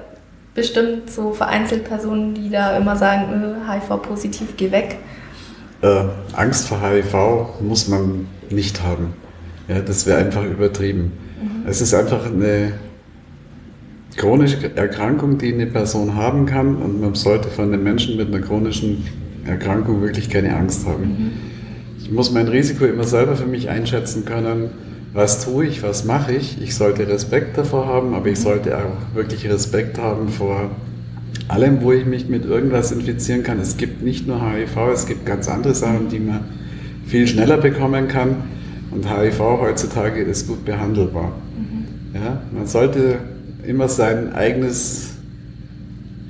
[0.53, 4.97] bestimmt so vereinzelt Personen, die da immer sagen, äh, HIV-positiv, geh weg.
[5.81, 9.13] Äh, Angst vor HIV muss man nicht haben.
[9.67, 11.11] Ja, das wäre einfach übertrieben.
[11.41, 11.67] Mhm.
[11.67, 12.73] Es ist einfach eine
[14.15, 18.39] chronische Erkrankung, die eine Person haben kann und man sollte von den Menschen mit einer
[18.39, 19.05] chronischen
[19.45, 21.03] Erkrankung wirklich keine Angst haben.
[21.03, 21.31] Mhm.
[21.99, 24.69] Ich muss mein Risiko immer selber für mich einschätzen können.
[25.13, 26.61] Was tue ich, was mache ich?
[26.61, 28.43] Ich sollte Respekt davor haben, aber ich mhm.
[28.43, 30.71] sollte auch wirklich Respekt haben vor
[31.47, 33.59] allem, wo ich mich mit irgendwas infizieren kann.
[33.59, 36.41] Es gibt nicht nur HIV, es gibt ganz andere Sachen, die man
[37.05, 38.56] viel schneller bekommen kann.
[38.97, 41.33] Und HIV heutzutage ist gut behandelbar.
[41.55, 42.15] Mhm.
[42.15, 43.19] Ja, man sollte
[43.63, 45.11] immer sein eigenes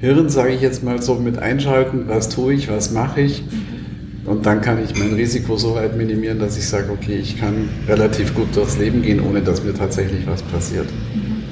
[0.02, 3.42] Hirn, sage ich jetzt mal so, mit einschalten, was tue ich, was mache ich.
[3.44, 4.28] Mhm.
[4.30, 7.70] Und dann kann ich mein Risiko so weit minimieren, dass ich sage, okay, ich kann
[7.88, 10.88] relativ gut durchs Leben gehen, ohne dass mir tatsächlich was passiert.
[11.16, 11.44] Mhm.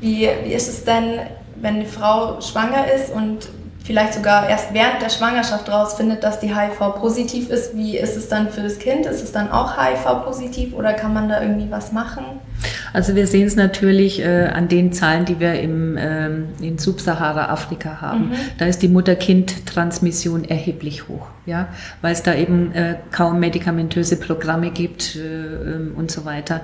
[0.00, 1.20] Wie, wie ist es denn,
[1.62, 3.48] wenn eine Frau schwanger ist und
[3.84, 8.28] vielleicht sogar erst während der Schwangerschaft rausfindet, dass die HIV positiv ist, wie ist es
[8.28, 9.04] dann für das Kind?
[9.06, 12.24] Ist es dann auch HIV positiv oder kann man da irgendwie was machen?
[12.94, 18.00] Also wir sehen es natürlich äh, an den Zahlen, die wir im, ähm, in Subsahara-Afrika
[18.00, 18.28] haben.
[18.28, 18.34] Mhm.
[18.56, 21.68] Da ist die Mutter-Kind-Transmission erheblich hoch, ja,
[22.00, 26.60] weil es da eben äh, kaum medikamentöse Programme gibt äh, ähm, und so weiter.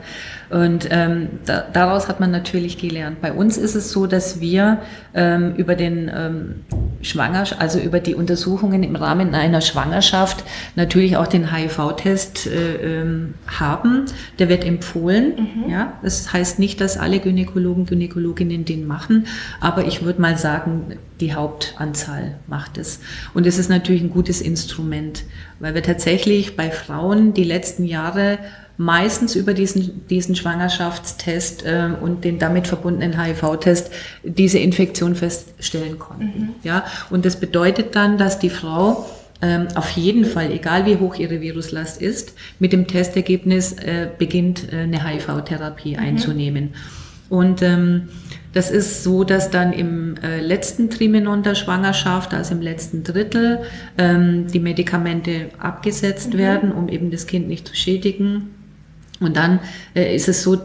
[0.48, 3.20] Und ähm, da, daraus hat man natürlich gelernt.
[3.20, 4.78] Bei uns ist es so, dass wir
[5.14, 6.64] ähm, über den ähm,
[7.02, 10.44] Schwangerschaft, also über die Untersuchungen im Rahmen einer Schwangerschaft
[10.76, 14.04] natürlich auch den HIV-Test äh, ähm, haben.
[14.38, 15.64] Der wird empfohlen.
[15.64, 15.70] Mhm.
[15.70, 19.26] Ja, das heißt nicht, dass alle Gynäkologen, Gynäkologinnen den machen,
[19.60, 23.00] aber ich würde mal sagen, die Hauptanzahl macht es.
[23.34, 25.24] Und es ist natürlich ein gutes Instrument,
[25.58, 28.38] weil wir tatsächlich bei Frauen die letzten Jahre
[28.80, 33.90] meistens über diesen, diesen Schwangerschaftstest äh, und den damit verbundenen HIV-Test
[34.24, 36.40] diese Infektion feststellen konnten.
[36.40, 36.48] Mhm.
[36.62, 39.04] Ja, und das bedeutet dann, dass die Frau
[39.42, 44.72] ähm, auf jeden Fall, egal wie hoch ihre Viruslast ist, mit dem Testergebnis äh, beginnt,
[44.72, 46.02] äh, eine HIV-Therapie mhm.
[46.02, 46.70] einzunehmen.
[47.28, 48.08] Und ähm,
[48.54, 53.60] das ist so, dass dann im äh, letzten Trimenon der Schwangerschaft, also im letzten Drittel,
[53.98, 56.38] ähm, die Medikamente abgesetzt mhm.
[56.38, 58.54] werden, um eben das Kind nicht zu schädigen.
[59.20, 59.60] Und dann
[59.94, 60.58] äh, ist es so,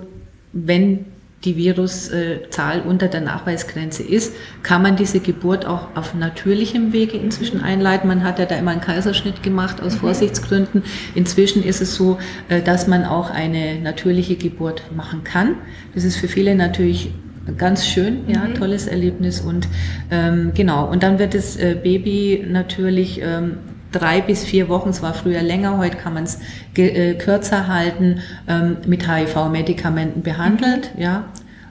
[0.53, 1.05] wenn
[1.45, 7.61] die Viruszahl unter der Nachweisgrenze ist, kann man diese Geburt auch auf natürlichem Wege inzwischen
[7.61, 8.07] einleiten.
[8.07, 9.99] Man hat ja da immer einen Kaiserschnitt gemacht aus mhm.
[9.99, 10.83] Vorsichtsgründen.
[11.13, 12.17] Inzwischen ist es so,
[12.49, 15.55] äh, dass man auch eine natürliche Geburt machen kann.
[15.93, 17.11] Das ist für viele natürlich
[17.57, 18.55] ganz schön, ja, mhm.
[18.55, 19.67] tolles Erlebnis und
[20.09, 20.89] ähm, genau.
[20.89, 23.57] Und dann wird das äh, Baby natürlich ähm,
[23.95, 26.39] drei bis vier Wochen, es war früher länger, heute kann man es
[26.75, 31.01] äh, kürzer halten, ähm, mit HIV-Medikamenten behandelt, mhm.
[31.01, 31.25] ja,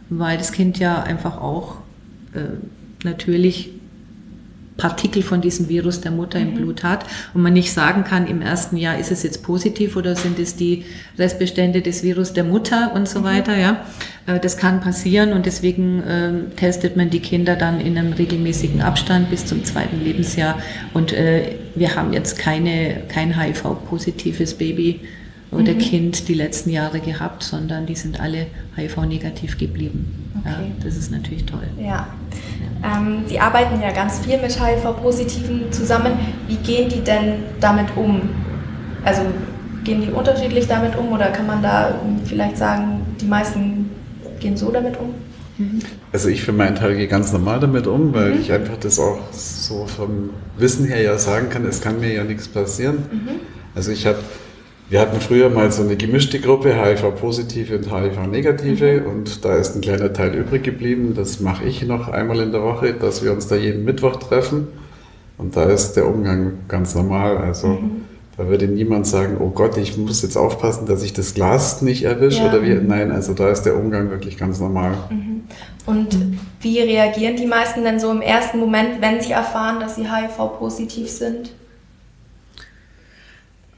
[0.09, 1.77] weil das Kind ja einfach auch
[2.35, 2.41] äh,
[3.05, 3.71] natürlich
[4.77, 6.49] Partikel von diesem Virus der Mutter mhm.
[6.49, 9.97] im Blut hat und man nicht sagen kann, im ersten Jahr ist es jetzt positiv
[9.97, 10.85] oder sind es die
[11.17, 13.25] Restbestände des Virus der Mutter und so mhm.
[13.25, 13.85] weiter, ja.
[14.27, 18.83] Äh, das kann passieren und deswegen äh, testet man die Kinder dann in einem regelmäßigen
[18.83, 20.59] Abstand bis zum zweiten Lebensjahr
[20.93, 25.01] und äh, wir haben jetzt keine, kein HIV-positives Baby
[25.51, 25.79] oder mhm.
[25.79, 30.33] Kind die letzten Jahre gehabt, sondern die sind alle HIV-negativ geblieben.
[30.41, 30.51] Okay.
[30.51, 31.67] Ja, das ist natürlich toll.
[31.81, 32.09] Ja.
[32.85, 36.13] Ähm, Sie arbeiten ja ganz viel mit HIV-Positiven zusammen.
[36.49, 38.21] Wie gehen die denn damit um?
[39.05, 39.23] Also
[39.85, 43.91] gehen die unterschiedlich damit um oder kann man da vielleicht sagen, die meisten
[44.41, 45.15] gehen so damit um?
[45.59, 45.81] Mhm.
[46.13, 48.41] Also ich für meinen Teil gehe ganz normal damit um, weil mhm.
[48.41, 52.25] ich einfach das auch so vom Wissen her ja sagen kann, es kann mir ja
[52.25, 52.97] nichts passieren.
[53.11, 53.29] Mhm.
[53.75, 54.19] Also ich habe
[54.91, 59.07] wir hatten früher mal so eine gemischte Gruppe, HIV-positive und HIV-negative mhm.
[59.07, 61.15] und da ist ein kleiner Teil übrig geblieben.
[61.17, 64.69] Das mache ich noch einmal in der Woche, dass wir uns da jeden Mittwoch treffen
[65.39, 67.39] und da ist der Umgang ganz normal.
[67.39, 68.03] Also mhm.
[68.37, 72.03] Da würde niemand sagen, oh Gott, ich muss jetzt aufpassen, dass ich das Glas nicht
[72.03, 72.49] erwische ja.
[72.49, 72.75] oder wie.
[72.75, 74.95] Nein, also da ist der Umgang wirklich ganz normal.
[75.11, 75.45] Mhm.
[75.87, 76.19] Und
[76.61, 81.09] wie reagieren die meisten denn so im ersten Moment, wenn sie erfahren, dass sie HIV-positiv
[81.09, 81.53] sind?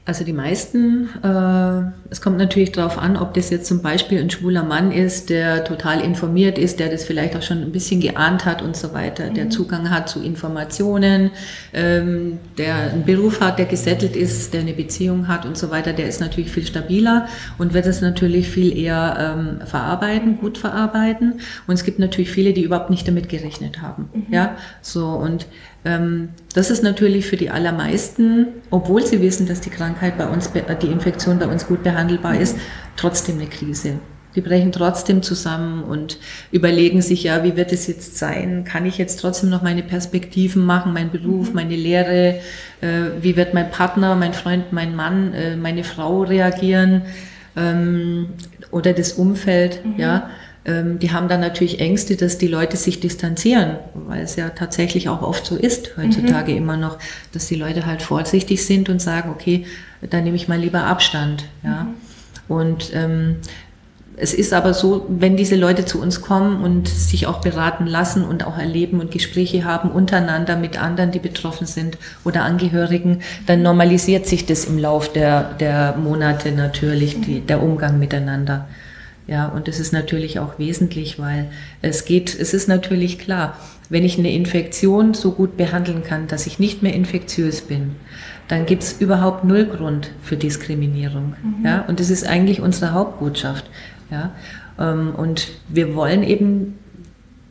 [0.07, 4.29] Also die meisten, äh, es kommt natürlich darauf an, ob das jetzt zum Beispiel ein
[4.29, 8.45] schwuler Mann ist, der total informiert ist, der das vielleicht auch schon ein bisschen geahnt
[8.45, 9.33] hat und so weiter, mhm.
[9.33, 11.31] der Zugang hat zu Informationen,
[11.73, 15.91] ähm, der einen Beruf hat, der gesettelt ist, der eine Beziehung hat und so weiter,
[15.91, 21.41] der ist natürlich viel stabiler und wird es natürlich viel eher ähm, verarbeiten, gut verarbeiten.
[21.67, 24.07] Und es gibt natürlich viele, die überhaupt nicht damit gerechnet haben.
[24.13, 24.33] Mhm.
[24.33, 25.47] Ja, so und
[26.53, 30.87] das ist natürlich für die allermeisten, obwohl sie wissen, dass die Krankheit bei uns, die
[30.87, 32.57] Infektion bei uns gut behandelbar ist,
[32.95, 33.99] trotzdem eine Krise.
[34.35, 36.19] Die brechen trotzdem zusammen und
[36.51, 38.65] überlegen sich, ja, wie wird es jetzt sein?
[38.65, 41.55] Kann ich jetzt trotzdem noch meine Perspektiven machen, meinen Beruf, mhm.
[41.55, 42.39] meine Lehre?
[42.81, 47.03] Äh, wie wird mein Partner, mein Freund, mein Mann, äh, meine Frau reagieren?
[47.55, 48.27] Ähm,
[48.69, 49.95] oder das Umfeld, mhm.
[49.97, 50.29] ja?
[50.67, 55.07] Ähm, die haben dann natürlich Ängste, dass die Leute sich distanzieren, weil es ja tatsächlich
[55.07, 56.57] auch oft so ist heutzutage mhm.
[56.57, 56.99] immer noch,
[57.31, 59.65] dass die Leute halt vorsichtig sind und sagen, okay,
[60.09, 61.45] dann nehme ich mal lieber Abstand.
[61.63, 61.83] Ja.
[61.83, 61.95] Mhm.
[62.49, 63.37] Und ähm,
[64.19, 68.25] es ist aber so, wenn diese Leute zu uns kommen und sich auch beraten lassen
[68.25, 73.61] und auch erleben und Gespräche haben untereinander mit anderen, die betroffen sind oder Angehörigen, dann
[73.61, 78.67] normalisiert sich das im Lauf der, der Monate natürlich, die, der Umgang miteinander.
[79.27, 81.49] Ja, und das ist natürlich auch wesentlich, weil
[81.81, 83.57] es geht, es ist natürlich klar,
[83.89, 87.95] wenn ich eine Infektion so gut behandeln kann, dass ich nicht mehr infektiös bin,
[88.47, 91.35] dann gibt es überhaupt null Grund für Diskriminierung.
[91.43, 91.65] Mhm.
[91.65, 93.69] Ja, und das ist eigentlich unsere Hauptbotschaft.
[94.09, 94.31] Ja,
[94.79, 96.79] ähm, und wir wollen eben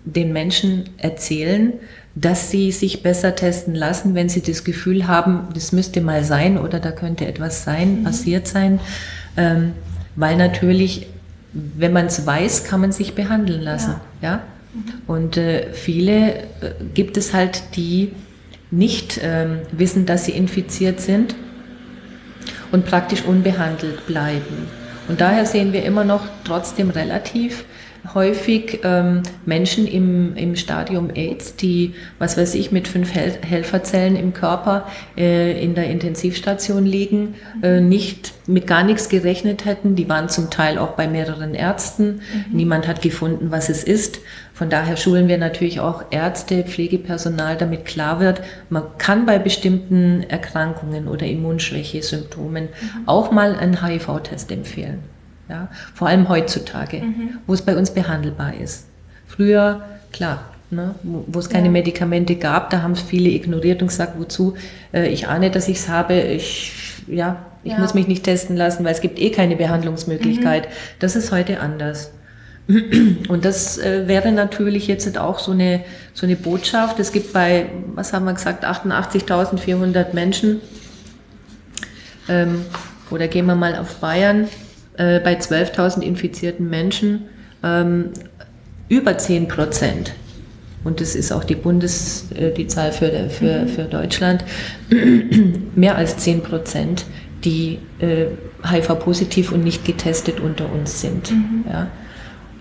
[0.04, 1.74] den Menschen erzählen,
[2.14, 6.56] dass sie sich besser testen lassen, wenn sie das Gefühl haben, das müsste mal sein
[6.56, 8.04] oder da könnte etwas sein, mhm.
[8.04, 8.80] passiert sein,
[9.36, 9.72] ähm,
[10.14, 11.08] weil natürlich
[11.76, 13.94] wenn man es weiß, kann man sich behandeln lassen.
[14.20, 14.30] Ja.
[14.30, 14.40] ja?
[15.06, 16.44] Und äh, viele äh,
[16.94, 18.12] gibt es halt, die
[18.70, 21.34] nicht ähm, wissen, dass sie infiziert sind
[22.72, 24.68] und praktisch unbehandelt bleiben.
[25.08, 27.64] Und daher sehen wir immer noch trotzdem relativ
[28.14, 34.16] häufig ähm, Menschen im, im Stadium AIDS, die, was weiß ich, mit fünf Hel Helferzellen
[34.16, 39.96] im Körper äh, in der Intensivstation liegen, äh, nicht mit gar nichts gerechnet hätten.
[39.96, 42.20] Die waren zum Teil auch bei mehreren Ärzten.
[42.50, 42.56] Mhm.
[42.56, 44.20] Niemand hat gefunden, was es ist.
[44.54, 48.40] Von daher schulen wir natürlich auch Ärzte, Pflegepersonal, damit klar wird,
[48.70, 53.02] man kann bei bestimmten Erkrankungen oder Immunschwäche-Symptomen mhm.
[53.04, 55.15] auch mal einen HIV-Test empfehlen.
[55.48, 57.38] Ja, vor allem heutzutage, mhm.
[57.46, 58.86] wo es bei uns behandelbar ist.
[59.26, 61.72] Früher, klar, ne, wo, es keine ja.
[61.72, 64.54] Medikamente gab, da haben es viele ignoriert und gesagt, wozu,
[64.92, 66.72] äh, ich ahne, dass ich es habe, ich,
[67.06, 67.78] ja, ich ja.
[67.78, 70.66] muss mich nicht testen lassen, weil es gibt eh keine Behandlungsmöglichkeit.
[70.66, 70.72] Mhm.
[70.98, 72.10] Das ist heute anders.
[73.28, 76.98] Und das äh, wäre natürlich jetzt auch so eine, so eine Botschaft.
[76.98, 80.60] Es gibt bei, was haben wir gesagt, 88.400 Menschen,
[82.28, 82.64] ähm,
[83.10, 84.48] oder gehen wir mal auf Bayern,
[84.96, 87.26] äh, bei 12.000 infizierten Menschen
[87.62, 88.10] ähm,
[88.88, 90.12] über 10 Prozent.
[90.84, 93.68] Und das ist auch die Bundes, äh, die Zahl für, für, mhm.
[93.68, 94.44] für Deutschland,
[95.74, 97.06] mehr als 10 Prozent,
[97.44, 98.26] die äh,
[98.64, 101.32] HIV-positiv und nicht getestet unter uns sind.
[101.32, 101.64] Mhm.
[101.68, 101.88] Ja.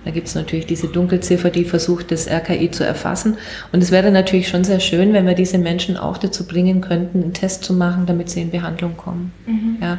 [0.06, 3.38] Da gibt es natürlich diese Dunkelziffer, die versucht, das RKI zu erfassen.
[3.72, 7.24] Und es wäre natürlich schon sehr schön, wenn wir diese Menschen auch dazu bringen könnten,
[7.24, 9.34] einen Test zu machen, damit sie in Behandlung kommen.
[9.48, 9.78] Mhm.
[9.82, 9.98] Ja.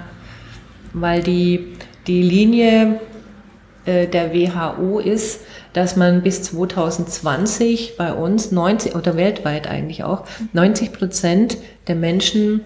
[0.92, 1.72] Weil die,
[2.06, 3.00] die Linie
[3.86, 5.40] äh, der WHO ist,
[5.72, 12.62] dass man bis 2020 bei uns 90 oder weltweit eigentlich auch 90 Prozent der Menschen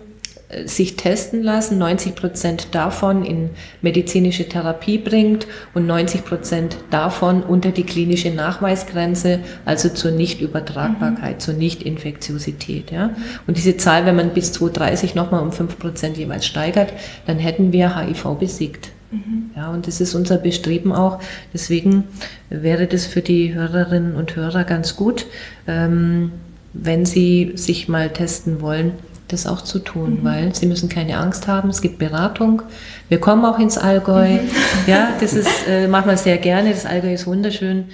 [0.48, 3.50] äh, sich testen lassen, 90 Prozent davon in
[3.83, 11.40] medizinische Therapie bringt und 90 Prozent davon unter die klinische Nachweisgrenze, also zur Nichtübertragbarkeit, mhm.
[11.40, 12.92] zur Nichtinfektiosität.
[12.92, 13.11] Ja.
[13.46, 16.92] Und diese Zahl, wenn man bis 2030 nochmal um 5 Prozent jeweils steigert,
[17.26, 18.90] dann hätten wir HIV besiegt.
[19.11, 19.51] Mhm.
[19.57, 21.20] Ja, und das ist unser Bestreben auch.
[21.53, 22.05] Deswegen
[22.49, 25.27] wäre das für die Hörerinnen und Hörer ganz gut,
[25.66, 26.33] ähm,
[26.73, 28.92] wenn sie sich mal testen wollen,
[29.29, 30.25] das auch zu tun, mhm.
[30.25, 31.70] weil sie müssen keine Angst haben.
[31.70, 32.62] Es gibt Beratung.
[33.09, 34.29] Wir kommen auch ins Allgäu.
[34.29, 34.51] Mhm.
[34.87, 36.70] Ja, das ist, äh, machen wir sehr gerne.
[36.70, 37.87] Das Allgäu ist wunderschön.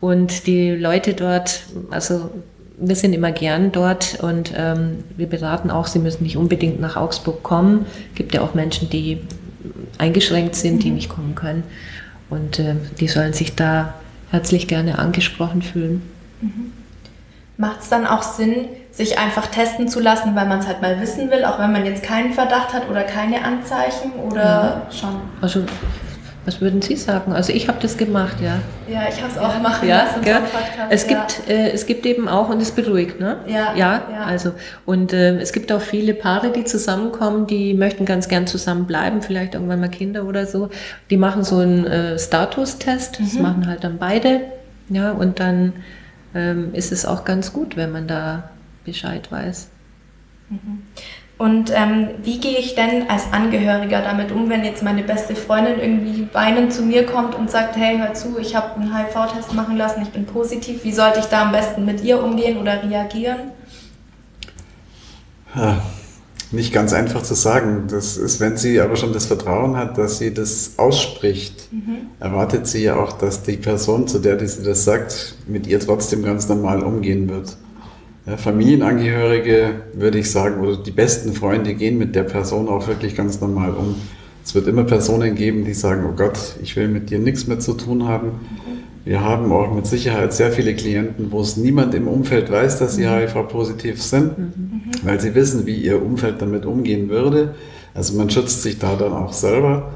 [0.00, 2.30] Und die Leute dort, also
[2.78, 6.96] wir sind immer gern dort und ähm, wir beraten auch, sie müssen nicht unbedingt nach
[6.96, 7.84] Augsburg kommen.
[8.12, 9.20] Es gibt ja auch Menschen, die
[9.98, 10.80] eingeschränkt sind, mhm.
[10.80, 11.64] die nicht kommen können.
[12.28, 13.94] Und äh, die sollen sich da
[14.30, 16.02] herzlich gerne angesprochen fühlen.
[16.40, 16.72] Mhm.
[17.56, 21.00] Macht es dann auch Sinn, sich einfach testen zu lassen, weil man es halt mal
[21.00, 24.86] wissen will, auch wenn man jetzt keinen Verdacht hat oder keine Anzeichen oder ja.
[24.90, 25.16] schon?
[25.40, 25.64] Also
[26.50, 27.32] was würden Sie sagen?
[27.32, 28.60] Also ich habe das gemacht, ja.
[28.92, 30.20] Ja, ich habe es auch machen ja, lassen.
[30.22, 30.38] Gell?
[30.90, 31.20] Es, ja.
[31.20, 33.36] gibt, äh, es gibt eben auch, und es beruhigt, ne?
[33.46, 33.72] Ja.
[33.76, 34.24] Ja, ja.
[34.24, 34.54] also.
[34.84, 39.54] Und äh, es gibt auch viele Paare, die zusammenkommen, die möchten ganz gern zusammenbleiben, vielleicht
[39.54, 40.70] irgendwann mal Kinder oder so.
[41.08, 43.42] Die machen so einen äh, Statustest, das mhm.
[43.42, 44.40] machen halt dann beide.
[44.88, 45.74] Ja, und dann
[46.34, 48.50] ähm, ist es auch ganz gut, wenn man da
[48.84, 49.68] Bescheid weiß.
[50.48, 50.82] Mhm.
[51.40, 55.80] Und ähm, wie gehe ich denn als Angehöriger damit um, wenn jetzt meine beste Freundin
[55.80, 59.78] irgendwie weinend zu mir kommt und sagt, hey, hör zu, ich habe einen HIV-Test machen
[59.78, 60.84] lassen, ich bin positiv.
[60.84, 63.52] Wie sollte ich da am besten mit ihr umgehen oder reagieren?
[65.54, 65.80] Ja,
[66.52, 67.84] nicht ganz einfach zu sagen.
[67.88, 72.08] Das ist, wenn sie aber schon das Vertrauen hat, dass sie das ausspricht, mhm.
[72.20, 76.22] erwartet sie ja auch, dass die Person, zu der sie das sagt, mit ihr trotzdem
[76.22, 77.56] ganz normal umgehen wird.
[78.38, 83.40] Familienangehörige, würde ich sagen, oder die besten Freunde gehen mit der Person auch wirklich ganz
[83.40, 83.96] normal um.
[84.44, 87.58] Es wird immer Personen geben, die sagen, oh Gott, ich will mit dir nichts mehr
[87.58, 88.32] zu tun haben.
[89.04, 92.96] Wir haben auch mit Sicherheit sehr viele Klienten, wo es niemand im Umfeld weiß, dass
[92.96, 94.82] sie HIV-positiv sind, mhm.
[95.02, 97.54] weil sie wissen, wie ihr Umfeld damit umgehen würde.
[97.94, 99.92] Also man schützt sich da dann auch selber.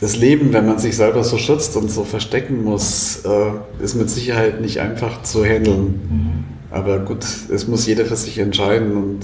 [0.00, 4.10] Das Leben, wenn man sich selber so schützt und so verstecken muss, äh, ist mit
[4.10, 6.41] Sicherheit nicht einfach zu handeln.
[6.72, 8.96] Aber gut, es muss jeder für sich entscheiden.
[8.96, 9.20] Und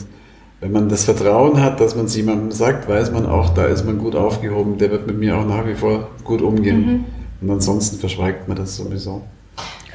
[0.61, 3.84] wenn man das Vertrauen hat, dass man es jemandem sagt, weiß man auch, da ist
[3.84, 4.78] man gut aufgehoben.
[4.78, 6.87] Der wird mit mir auch nach wie vor gut umgehen.
[6.87, 7.04] Mhm.
[7.40, 9.22] Und ansonsten verschweigt man das sowieso.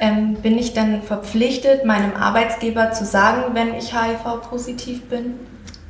[0.00, 5.34] Ähm, bin ich dann verpflichtet, meinem Arbeitsgeber zu sagen, wenn ich HIV-positiv bin?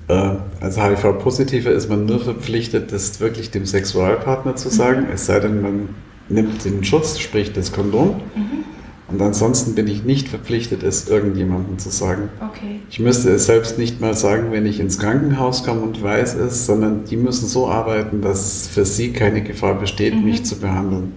[0.09, 5.13] Äh, als HIV-Positiver ist man nur verpflichtet, das wirklich dem Sexualpartner zu sagen, mhm.
[5.15, 5.89] es sei denn, man
[6.29, 8.21] nimmt den Schutz, sprich das Kondom.
[8.35, 8.65] Mhm.
[9.09, 12.31] Und ansonsten bin ich nicht verpflichtet, es irgendjemandem zu sagen.
[12.41, 12.81] Okay.
[12.91, 16.65] Ich müsste es selbst nicht mal sagen, wenn ich ins Krankenhaus komme und weiß es,
[16.65, 20.25] sondern die müssen so arbeiten, dass für sie keine Gefahr besteht, mhm.
[20.25, 21.13] mich zu behandeln.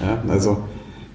[0.00, 0.62] Ja, also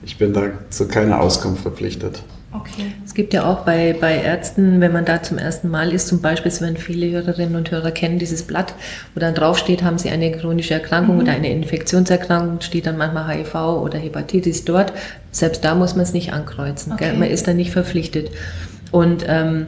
[0.03, 2.23] ich bin da zu keiner Auskunft verpflichtet.
[2.53, 2.91] Okay.
[3.05, 6.21] Es gibt ja auch bei, bei Ärzten, wenn man da zum ersten Mal ist, zum
[6.21, 8.73] Beispiel, wenn viele Hörerinnen und Hörer kennen dieses Blatt,
[9.13, 11.21] wo dann draufsteht, haben sie eine chronische Erkrankung mhm.
[11.21, 14.91] oder eine Infektionserkrankung, steht dann manchmal HIV oder Hepatitis dort.
[15.31, 16.93] Selbst da muss man es nicht ankreuzen.
[16.93, 17.13] Okay.
[17.13, 18.31] Man ist dann nicht verpflichtet.
[18.91, 19.67] Und ähm,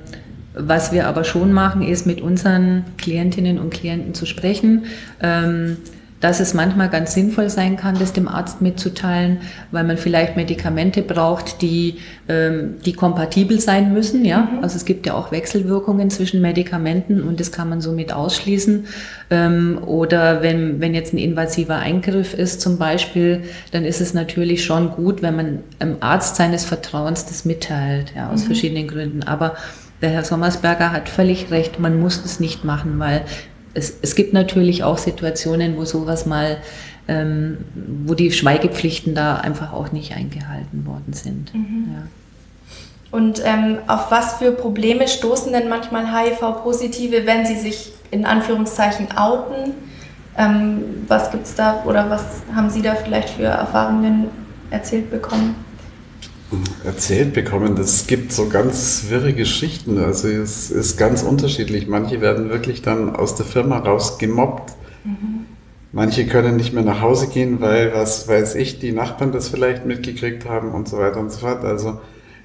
[0.54, 4.86] was wir aber schon machen, ist mit unseren Klientinnen und Klienten zu sprechen.
[5.22, 5.78] Ähm,
[6.24, 11.02] dass es manchmal ganz sinnvoll sein kann, das dem Arzt mitzuteilen, weil man vielleicht Medikamente
[11.02, 11.98] braucht, die,
[12.30, 14.24] ähm, die kompatibel sein müssen.
[14.24, 14.48] Ja?
[14.50, 14.64] Mhm.
[14.64, 18.86] Also es gibt ja auch Wechselwirkungen zwischen Medikamenten und das kann man somit ausschließen.
[19.32, 24.64] Ähm, oder wenn, wenn jetzt ein invasiver Eingriff ist zum Beispiel, dann ist es natürlich
[24.64, 28.46] schon gut, wenn man einem Arzt seines Vertrauens das mitteilt, ja, aus mhm.
[28.46, 29.24] verschiedenen Gründen.
[29.24, 29.58] Aber
[30.02, 33.26] der Herr Sommersberger hat völlig recht, man muss es nicht machen, weil
[33.74, 36.58] es, es gibt natürlich auch Situationen, wo sowas mal,
[37.08, 37.58] ähm,
[38.06, 41.54] wo die Schweigepflichten da einfach auch nicht eingehalten worden sind.
[41.54, 41.88] Mhm.
[41.94, 42.04] Ja.
[43.12, 49.16] Und ähm, auf was für Probleme stoßen denn manchmal HIV-Positive, wenn sie sich in Anführungszeichen
[49.16, 49.74] outen?
[50.36, 52.24] Ähm, was gibt es da oder was
[52.56, 54.30] haben Sie da vielleicht für Erfahrungen
[54.72, 55.56] erzählt bekommen?
[56.84, 57.78] Erzählt bekommen.
[57.78, 59.98] Es gibt so ganz wirre Geschichten.
[59.98, 61.88] Also es ist ganz unterschiedlich.
[61.88, 64.74] Manche werden wirklich dann aus der Firma raus gemobbt.
[65.04, 65.46] Mhm.
[65.92, 69.86] Manche können nicht mehr nach Hause gehen, weil, was weiß ich, die Nachbarn das vielleicht
[69.86, 71.64] mitgekriegt haben und so weiter und so fort.
[71.64, 72.00] Also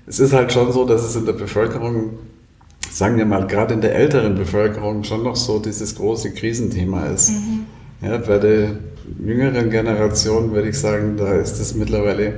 [0.07, 2.19] es ist halt schon so, dass es in der Bevölkerung,
[2.91, 7.31] sagen wir mal, gerade in der älteren Bevölkerung schon noch so dieses große Krisenthema ist.
[7.31, 7.67] Mhm.
[8.03, 8.77] Ja, bei der
[9.19, 12.35] jüngeren Generation würde ich sagen, da ist es mittlerweile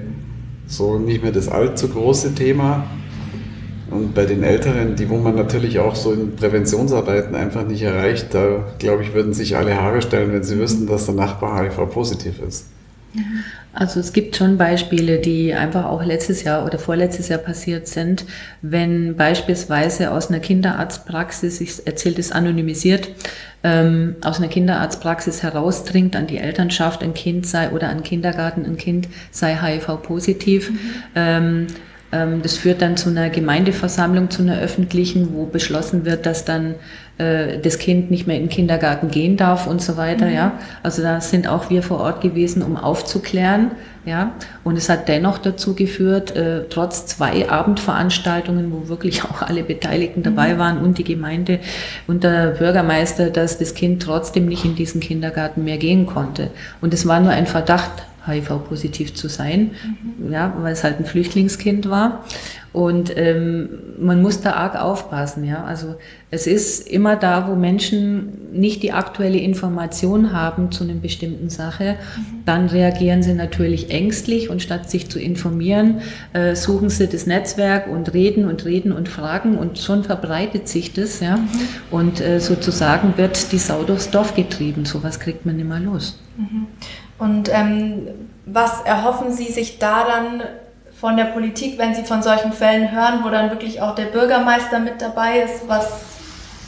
[0.70, 2.86] so nicht mehr das allzu große Thema.
[3.90, 8.32] Und bei den Älteren, die wo man natürlich auch so in Präventionsarbeiten einfach nicht erreicht,
[8.32, 11.90] da glaube ich, würden sich alle Haare stellen, wenn sie wüssten, dass der Nachbar HIV
[11.90, 12.66] positiv ist.
[13.72, 18.24] Also es gibt schon Beispiele, die einfach auch letztes Jahr oder vorletztes Jahr passiert sind,
[18.62, 23.08] wenn beispielsweise aus einer Kinderarztpraxis, ich erzähle das anonymisiert,
[23.62, 28.76] ähm, aus einer Kinderarztpraxis herausdringt an die Elternschaft, ein Kind sei oder an Kindergarten, ein
[28.76, 30.70] Kind sei HIV-positiv.
[30.70, 30.78] Mhm.
[31.14, 31.66] Ähm,
[32.12, 36.74] ähm, das führt dann zu einer Gemeindeversammlung, zu einer öffentlichen, wo beschlossen wird, dass dann
[37.20, 40.26] äh, das Kind nicht mehr in den Kindergarten gehen darf und so weiter.
[40.26, 40.34] Mhm.
[40.34, 40.52] Ja,
[40.82, 43.72] also da sind auch wir vor Ort gewesen, um aufzuklären.
[44.10, 44.32] Ja,
[44.64, 50.24] und es hat dennoch dazu geführt, äh, trotz zwei Abendveranstaltungen, wo wirklich auch alle Beteiligten
[50.24, 50.58] dabei mhm.
[50.58, 51.60] waren und die Gemeinde
[52.08, 56.50] und der Bürgermeister, dass das Kind trotzdem nicht in diesen Kindergarten mehr gehen konnte.
[56.80, 57.92] Und es war nur ein Verdacht.
[58.26, 59.70] HIV-positiv zu sein,
[60.18, 60.30] mhm.
[60.30, 62.22] ja, weil es halt ein Flüchtlingskind war.
[62.72, 65.44] Und ähm, man muss da arg aufpassen.
[65.44, 65.64] Ja?
[65.64, 65.96] Also
[66.30, 71.94] es ist immer da, wo Menschen nicht die aktuelle Information haben zu einer bestimmten Sache,
[71.94, 72.44] mhm.
[72.46, 76.00] dann reagieren sie natürlich ängstlich und statt sich zu informieren,
[76.32, 80.92] äh, suchen sie das Netzwerk und reden und reden und fragen und schon verbreitet sich
[80.92, 81.20] das.
[81.20, 81.36] Ja?
[81.36, 81.48] Mhm.
[81.90, 84.84] Und äh, sozusagen wird die Sau durchs Dorf getrieben.
[84.84, 86.18] Sowas kriegt man immer los.
[86.36, 86.66] Mhm.
[87.18, 88.08] Und ähm,
[88.46, 90.42] was erhoffen Sie sich da dann
[90.98, 94.78] von der Politik, wenn Sie von solchen Fällen hören, wo dann wirklich auch der Bürgermeister
[94.80, 95.68] mit dabei ist?
[95.68, 95.88] Was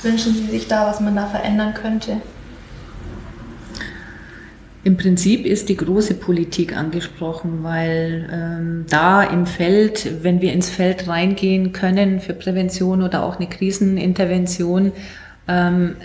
[0.02, 2.18] wünschen Sie sich da, was man da verändern könnte?
[4.84, 10.70] Im Prinzip ist die große Politik angesprochen, weil ähm, da im Feld, wenn wir ins
[10.70, 14.90] Feld reingehen können für Prävention oder auch eine Krisenintervention,
[15.46, 15.96] ähm,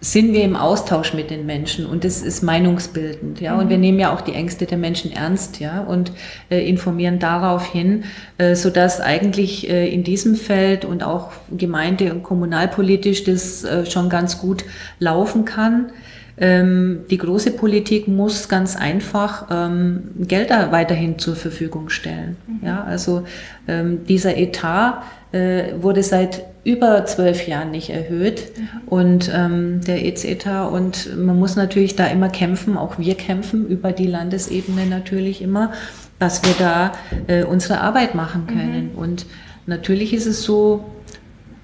[0.00, 3.58] sind wir im Austausch mit den Menschen und das ist meinungsbildend, ja.
[3.58, 3.82] Und wir mhm.
[3.82, 6.12] nehmen ja auch die Ängste der Menschen ernst, ja, und
[6.50, 8.04] äh, informieren darauf hin,
[8.38, 13.86] äh, so dass eigentlich äh, in diesem Feld und auch gemeinde- und kommunalpolitisch das äh,
[13.86, 14.64] schon ganz gut
[14.98, 15.92] laufen kann.
[16.38, 22.66] Ähm, die große Politik muss ganz einfach ähm, Gelder weiterhin zur Verfügung stellen, mhm.
[22.66, 22.84] ja.
[22.84, 23.24] Also
[23.68, 25.02] ähm, dieser Etat
[25.32, 28.68] äh, wurde seit über zwölf Jahren nicht erhöht mhm.
[28.86, 33.92] und ähm, der EZETA und man muss natürlich da immer kämpfen, auch wir kämpfen über
[33.92, 35.72] die Landesebene natürlich immer,
[36.18, 36.92] dass wir da
[37.26, 38.90] äh, unsere Arbeit machen können.
[38.92, 38.98] Mhm.
[38.98, 39.26] Und
[39.66, 40.84] natürlich ist es so,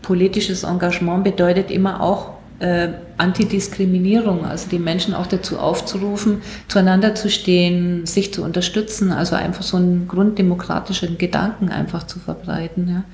[0.03, 2.89] politisches Engagement bedeutet immer auch äh,
[3.19, 9.63] Antidiskriminierung, also die Menschen auch dazu aufzurufen, zueinander zu stehen, sich zu unterstützen, also einfach
[9.63, 12.95] so einen grunddemokratischen Gedanken einfach zu verbreiten ja?
[12.95, 13.05] Mhm.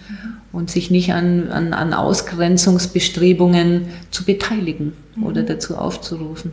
[0.53, 5.24] und sich nicht an, an, an Ausgrenzungsbestrebungen zu beteiligen mhm.
[5.24, 6.53] oder dazu aufzurufen.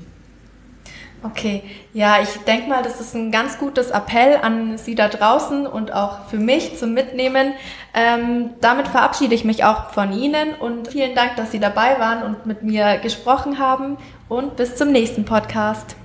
[1.21, 1.63] Okay,
[1.93, 5.93] ja, ich denke mal, das ist ein ganz gutes Appell an Sie da draußen und
[5.93, 7.53] auch für mich zum Mitnehmen.
[7.93, 12.23] Ähm, damit verabschiede ich mich auch von Ihnen und vielen Dank, dass Sie dabei waren
[12.23, 13.97] und mit mir gesprochen haben
[14.29, 15.97] und bis zum nächsten Podcast.